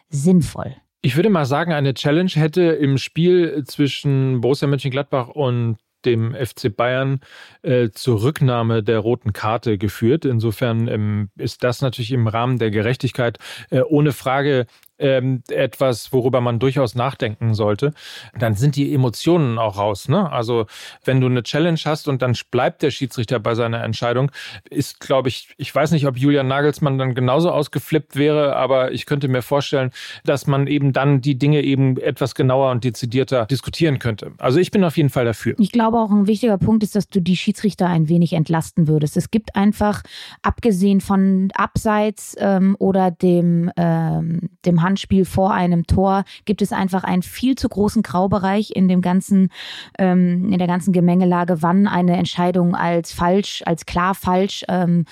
sinnvoll? 0.08 0.74
Ich 1.02 1.16
würde 1.16 1.30
mal 1.30 1.46
sagen, 1.46 1.72
eine 1.72 1.94
Challenge 1.94 2.30
hätte 2.34 2.62
im 2.62 2.98
Spiel 2.98 3.64
zwischen 3.64 4.40
Borussia 4.40 4.66
Mönchengladbach 4.66 5.28
und 5.28 5.76
dem 6.04 6.34
FC 6.34 6.74
Bayern 6.74 7.20
äh, 7.62 7.90
zur 7.90 8.22
Rücknahme 8.22 8.82
der 8.82 9.00
roten 9.00 9.32
Karte 9.32 9.76
geführt. 9.76 10.24
Insofern 10.24 10.86
ähm, 10.88 11.30
ist 11.36 11.64
das 11.64 11.82
natürlich 11.82 12.12
im 12.12 12.28
Rahmen 12.28 12.58
der 12.58 12.70
Gerechtigkeit 12.70 13.38
äh, 13.70 13.80
ohne 13.80 14.12
Frage 14.12 14.66
ähm, 14.98 15.42
etwas, 15.48 16.12
worüber 16.12 16.40
man 16.40 16.58
durchaus 16.58 16.94
nachdenken 16.94 17.54
sollte, 17.54 17.92
dann 18.38 18.54
sind 18.54 18.76
die 18.76 18.92
Emotionen 18.94 19.58
auch 19.58 19.78
raus. 19.78 20.08
Ne? 20.08 20.30
Also 20.30 20.66
wenn 21.04 21.20
du 21.20 21.26
eine 21.26 21.42
Challenge 21.42 21.78
hast 21.84 22.08
und 22.08 22.22
dann 22.22 22.34
bleibt 22.50 22.82
der 22.82 22.90
Schiedsrichter 22.90 23.38
bei 23.38 23.54
seiner 23.54 23.82
Entscheidung, 23.82 24.30
ist, 24.70 25.00
glaube 25.00 25.28
ich, 25.28 25.54
ich 25.56 25.74
weiß 25.74 25.92
nicht, 25.92 26.06
ob 26.06 26.16
Julian 26.16 26.48
Nagelsmann 26.48 26.98
dann 26.98 27.14
genauso 27.14 27.50
ausgeflippt 27.50 28.16
wäre, 28.16 28.56
aber 28.56 28.92
ich 28.92 29.06
könnte 29.06 29.28
mir 29.28 29.42
vorstellen, 29.42 29.90
dass 30.24 30.46
man 30.46 30.66
eben 30.66 30.92
dann 30.92 31.20
die 31.20 31.38
Dinge 31.38 31.62
eben 31.62 31.96
etwas 31.98 32.34
genauer 32.34 32.70
und 32.70 32.84
dezidierter 32.84 33.46
diskutieren 33.46 33.98
könnte. 33.98 34.32
Also 34.38 34.58
ich 34.58 34.70
bin 34.70 34.84
auf 34.84 34.96
jeden 34.96 35.10
Fall 35.10 35.24
dafür. 35.24 35.54
Ich 35.58 35.72
glaube 35.72 35.98
auch 35.98 36.10
ein 36.10 36.26
wichtiger 36.26 36.58
Punkt 36.58 36.82
ist, 36.82 36.94
dass 36.96 37.08
du 37.08 37.20
die 37.20 37.36
Schiedsrichter 37.36 37.86
ein 37.86 38.08
wenig 38.08 38.32
entlasten 38.32 38.88
würdest. 38.88 39.16
Es 39.16 39.30
gibt 39.30 39.56
einfach, 39.56 40.02
abgesehen 40.42 41.00
von 41.00 41.50
Abseits 41.54 42.36
ähm, 42.38 42.76
oder 42.78 43.10
dem, 43.10 43.70
ähm, 43.76 44.50
dem 44.64 44.82
Handspiel 44.86 45.24
vor 45.24 45.52
einem 45.52 45.86
Tor 45.86 46.24
gibt 46.44 46.62
es 46.62 46.72
einfach 46.72 47.02
einen 47.02 47.22
viel 47.22 47.56
zu 47.56 47.68
großen 47.68 48.02
Graubereich 48.02 48.70
in 48.70 48.86
dem 48.86 49.02
ganzen, 49.02 49.50
ähm, 49.98 50.52
in 50.52 50.58
der 50.58 50.68
ganzen 50.68 50.92
Gemengelage, 50.92 51.62
wann 51.62 51.88
eine 51.88 52.16
Entscheidung 52.16 52.76
als 52.76 53.12
falsch, 53.12 53.62
als 53.66 53.84
klar 53.84 54.14
falsch 54.14 54.64
ähm, 54.68 55.04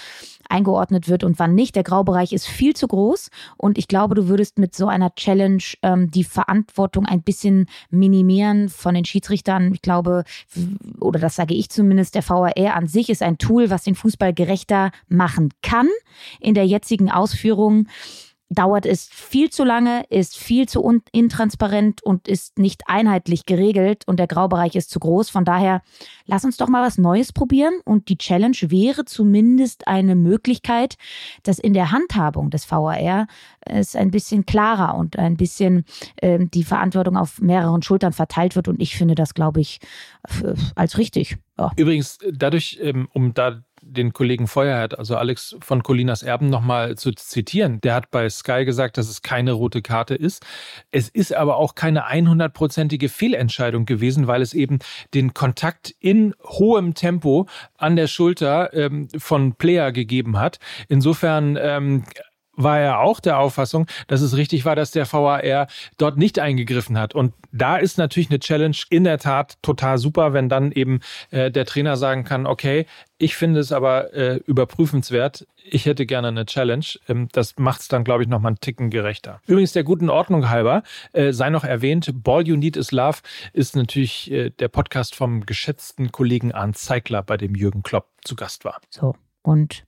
eingeordnet 0.48 1.08
wird 1.08 1.24
und 1.24 1.38
wann 1.38 1.54
nicht. 1.54 1.74
Der 1.74 1.82
Graubereich 1.82 2.32
ist 2.32 2.46
viel 2.46 2.74
zu 2.74 2.86
groß 2.86 3.30
und 3.56 3.78
ich 3.78 3.88
glaube, 3.88 4.14
du 4.14 4.28
würdest 4.28 4.58
mit 4.58 4.74
so 4.74 4.86
einer 4.86 5.14
Challenge 5.14 5.62
ähm, 5.82 6.10
die 6.10 6.24
Verantwortung 6.24 7.06
ein 7.06 7.22
bisschen 7.22 7.66
minimieren 7.90 8.68
von 8.68 8.94
den 8.94 9.04
Schiedsrichtern. 9.04 9.72
Ich 9.74 9.82
glaube, 9.82 10.24
oder 11.00 11.18
das 11.18 11.34
sage 11.34 11.54
ich 11.54 11.70
zumindest, 11.70 12.14
der 12.14 12.28
VAR 12.28 12.54
an 12.74 12.86
sich 12.86 13.10
ist 13.10 13.22
ein 13.22 13.38
Tool, 13.38 13.70
was 13.70 13.82
den 13.82 13.96
Fußball 13.96 14.32
gerechter 14.32 14.92
machen 15.08 15.50
kann. 15.62 15.88
In 16.40 16.54
der 16.54 16.66
jetzigen 16.66 17.10
Ausführung 17.10 17.88
dauert 18.54 18.86
es 18.86 19.08
viel 19.08 19.50
zu 19.50 19.64
lange, 19.64 20.04
ist 20.10 20.36
viel 20.36 20.68
zu 20.68 21.00
intransparent 21.12 22.02
und 22.02 22.28
ist 22.28 22.58
nicht 22.58 22.82
einheitlich 22.86 23.46
geregelt 23.46 24.04
und 24.06 24.18
der 24.18 24.26
Graubereich 24.26 24.74
ist 24.76 24.90
zu 24.90 25.00
groß. 25.00 25.30
Von 25.30 25.44
daher, 25.44 25.82
lass 26.26 26.44
uns 26.44 26.56
doch 26.56 26.68
mal 26.68 26.86
was 26.86 26.98
Neues 26.98 27.32
probieren 27.32 27.74
und 27.84 28.08
die 28.08 28.18
Challenge 28.18 28.56
wäre 28.62 29.04
zumindest 29.04 29.86
eine 29.86 30.14
Möglichkeit, 30.14 30.96
dass 31.42 31.58
in 31.58 31.74
der 31.74 31.90
Handhabung 31.90 32.50
des 32.50 32.70
VAR 32.70 33.26
es 33.60 33.96
ein 33.96 34.10
bisschen 34.10 34.46
klarer 34.46 34.96
und 34.96 35.18
ein 35.18 35.36
bisschen 35.36 35.84
äh, 36.16 36.38
die 36.40 36.64
Verantwortung 36.64 37.16
auf 37.16 37.40
mehreren 37.40 37.82
Schultern 37.82 38.12
verteilt 38.12 38.56
wird 38.56 38.68
und 38.68 38.80
ich 38.80 38.96
finde 38.96 39.14
das, 39.14 39.34
glaube 39.34 39.60
ich, 39.60 39.80
als 40.74 40.98
richtig. 40.98 41.38
Ja. 41.58 41.70
Übrigens, 41.76 42.18
dadurch, 42.32 42.78
ähm, 42.80 43.08
um 43.12 43.34
da 43.34 43.62
den 43.94 44.12
Kollegen 44.12 44.46
Feuerherd, 44.46 44.98
also 44.98 45.16
Alex 45.16 45.56
von 45.60 45.82
Colinas 45.82 46.22
Erben, 46.22 46.50
nochmal 46.50 46.96
zu 46.96 47.12
zitieren. 47.12 47.80
Der 47.80 47.94
hat 47.94 48.10
bei 48.10 48.28
Sky 48.28 48.64
gesagt, 48.64 48.98
dass 48.98 49.08
es 49.08 49.22
keine 49.22 49.52
rote 49.52 49.80
Karte 49.82 50.14
ist. 50.14 50.44
Es 50.90 51.08
ist 51.08 51.34
aber 51.34 51.56
auch 51.56 51.74
keine 51.74 52.08
100-prozentige 52.08 53.08
Fehlentscheidung 53.08 53.86
gewesen, 53.86 54.26
weil 54.26 54.42
es 54.42 54.52
eben 54.52 54.78
den 55.14 55.34
Kontakt 55.34 55.94
in 56.00 56.34
hohem 56.42 56.94
Tempo 56.94 57.46
an 57.78 57.96
der 57.96 58.06
Schulter 58.06 58.74
ähm, 58.74 59.08
von 59.16 59.54
Player 59.54 59.92
gegeben 59.92 60.38
hat. 60.38 60.58
Insofern 60.88 61.56
ähm, 61.60 62.04
war 62.56 62.78
er 62.78 63.00
auch 63.00 63.20
der 63.20 63.38
Auffassung, 63.38 63.86
dass 64.06 64.20
es 64.20 64.36
richtig 64.36 64.64
war, 64.64 64.76
dass 64.76 64.90
der 64.90 65.10
VAR 65.10 65.66
dort 65.98 66.16
nicht 66.16 66.38
eingegriffen 66.38 66.98
hat. 66.98 67.14
Und 67.14 67.34
da 67.52 67.76
ist 67.76 67.98
natürlich 67.98 68.30
eine 68.30 68.40
Challenge 68.40 68.76
in 68.90 69.04
der 69.04 69.18
Tat 69.18 69.56
total 69.62 69.98
super, 69.98 70.32
wenn 70.32 70.48
dann 70.48 70.72
eben 70.72 71.00
äh, 71.30 71.50
der 71.50 71.66
Trainer 71.66 71.96
sagen 71.96 72.24
kann, 72.24 72.46
okay, 72.46 72.86
ich 73.18 73.36
finde 73.36 73.60
es 73.60 73.72
aber 73.72 74.12
äh, 74.12 74.36
überprüfenswert. 74.46 75.46
Ich 75.62 75.86
hätte 75.86 76.04
gerne 76.04 76.28
eine 76.28 76.46
Challenge. 76.46 76.84
Ähm, 77.08 77.28
das 77.32 77.54
macht 77.56 77.82
es 77.82 77.88
dann, 77.88 78.04
glaube 78.04 78.22
ich, 78.22 78.28
noch 78.28 78.40
mal 78.40 78.48
einen 78.48 78.60
Ticken 78.60 78.90
gerechter. 78.90 79.40
Übrigens 79.46 79.72
der 79.72 79.84
guten 79.84 80.10
Ordnung 80.10 80.50
halber 80.50 80.82
äh, 81.12 81.32
sei 81.32 81.50
noch 81.50 81.64
erwähnt, 81.64 82.10
Ball 82.22 82.46
You 82.46 82.56
Need 82.56 82.76
Is 82.76 82.92
Love 82.92 83.18
ist 83.52 83.76
natürlich 83.76 84.30
äh, 84.30 84.50
der 84.50 84.68
Podcast 84.68 85.14
vom 85.14 85.46
geschätzten 85.46 86.12
Kollegen 86.12 86.52
Arndt 86.52 86.78
Zeigler, 86.78 87.22
bei 87.22 87.36
dem 87.36 87.54
Jürgen 87.54 87.82
Klopp 87.82 88.08
zu 88.24 88.34
Gast 88.36 88.64
war. 88.64 88.80
So, 88.90 89.14
und 89.42 89.84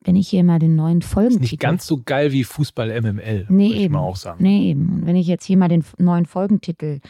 wenn 0.00 0.16
ich 0.16 0.28
hier 0.28 0.44
mal 0.44 0.58
den 0.58 0.76
neuen 0.76 1.02
Folgentitel. 1.02 1.44
Ist 1.44 1.52
nicht 1.52 1.60
ganz 1.60 1.86
so 1.86 2.00
geil 2.04 2.32
wie 2.32 2.44
Fußball 2.44 2.88
MML, 3.00 3.46
nee, 3.48 3.68
würde 3.68 3.80
ich 3.80 3.88
mal 3.90 3.98
auch 4.00 4.16
sagen. 4.16 4.42
Nee, 4.42 4.70
eben. 4.70 4.88
Und 4.88 5.06
wenn 5.06 5.16
ich 5.16 5.26
jetzt 5.26 5.44
hier 5.44 5.56
mal 5.56 5.68
den 5.68 5.84
neuen 5.98 6.26
Folgentitel 6.26 7.00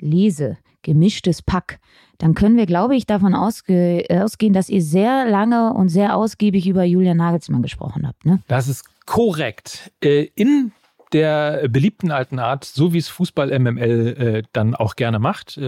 lese, 0.00 0.58
gemischtes 0.82 1.42
Pack, 1.42 1.80
dann 2.18 2.34
können 2.34 2.56
wir, 2.56 2.66
glaube 2.66 2.94
ich, 2.94 3.06
davon 3.06 3.34
ausge 3.34 4.04
ausgehen, 4.10 4.52
dass 4.52 4.68
ihr 4.68 4.82
sehr 4.82 5.28
lange 5.28 5.72
und 5.72 5.88
sehr 5.88 6.16
ausgiebig 6.16 6.68
über 6.68 6.84
Julian 6.84 7.16
Nagelsmann 7.16 7.62
gesprochen 7.62 8.06
habt. 8.06 8.24
Ne? 8.24 8.40
Das 8.46 8.68
ist 8.68 8.84
korrekt. 9.06 9.92
Äh, 10.02 10.28
in 10.34 10.72
der 11.12 11.68
beliebten 11.68 12.10
alten 12.10 12.38
Art, 12.38 12.64
so 12.64 12.92
wie 12.92 12.98
es 12.98 13.08
Fußball 13.08 13.56
MML 13.58 14.16
äh, 14.18 14.42
dann 14.52 14.74
auch 14.74 14.96
gerne 14.96 15.18
macht. 15.18 15.58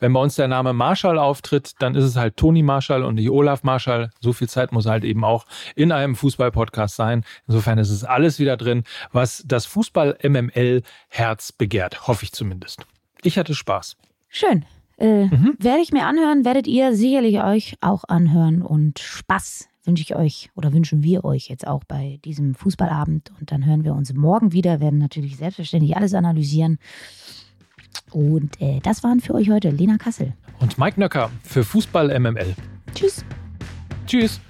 Wenn 0.00 0.12
bei 0.14 0.20
uns 0.20 0.34
der 0.34 0.48
Name 0.48 0.72
Marshall 0.72 1.18
auftritt, 1.18 1.74
dann 1.78 1.94
ist 1.94 2.04
es 2.04 2.16
halt 2.16 2.36
Toni 2.36 2.62
Marshall 2.62 3.04
und 3.04 3.16
nicht 3.16 3.30
Olaf 3.30 3.62
Marshall. 3.62 4.10
So 4.20 4.32
viel 4.32 4.48
Zeit 4.48 4.72
muss 4.72 4.86
halt 4.86 5.04
eben 5.04 5.24
auch 5.24 5.46
in 5.76 5.92
einem 5.92 6.16
Fußball-Podcast 6.16 6.96
sein. 6.96 7.24
Insofern 7.46 7.78
ist 7.78 7.90
es 7.90 8.02
alles 8.02 8.38
wieder 8.38 8.56
drin, 8.56 8.84
was 9.12 9.44
das 9.46 9.66
Fußball-MML-Herz 9.66 11.52
begehrt. 11.52 12.08
Hoffe 12.08 12.24
ich 12.24 12.32
zumindest. 12.32 12.86
Ich 13.22 13.38
hatte 13.38 13.54
Spaß. 13.54 13.96
Schön. 14.28 14.64
Äh, 14.96 15.26
mhm. 15.26 15.54
Werde 15.58 15.82
ich 15.82 15.92
mir 15.92 16.06
anhören, 16.06 16.44
werdet 16.44 16.66
ihr 16.66 16.94
sicherlich 16.94 17.42
euch 17.42 17.76
auch 17.80 18.04
anhören 18.08 18.62
und 18.62 18.98
Spaß 18.98 19.68
wünsche 19.84 20.02
ich 20.02 20.14
euch 20.14 20.50
oder 20.54 20.72
wünschen 20.74 21.02
wir 21.02 21.24
euch 21.24 21.48
jetzt 21.48 21.66
auch 21.66 21.84
bei 21.84 22.20
diesem 22.24 22.54
Fußballabend 22.54 23.32
und 23.40 23.50
dann 23.50 23.64
hören 23.64 23.82
wir 23.82 23.94
uns 23.94 24.12
morgen 24.12 24.52
wieder, 24.52 24.78
werden 24.80 24.98
natürlich 24.98 25.38
selbstverständlich 25.38 25.96
alles 25.96 26.12
analysieren 26.12 26.78
und 28.10 28.60
äh, 28.60 28.80
das 28.82 29.02
waren 29.02 29.20
für 29.20 29.34
euch 29.34 29.50
heute 29.50 29.70
Lena 29.70 29.96
Kassel. 29.96 30.34
Und 30.60 30.78
Mike 30.78 30.98
Nöcker 31.00 31.30
für 31.42 31.64
Fußball 31.64 32.18
MML. 32.18 32.54
Tschüss. 32.94 33.24
Tschüss. 34.06 34.40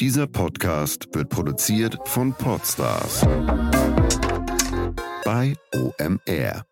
Dieser 0.00 0.26
Podcast 0.26 1.08
wird 1.12 1.28
produziert 1.28 1.98
von 2.06 2.32
Podstars 2.32 3.20
bei 5.24 5.54
OMR. 5.74 6.69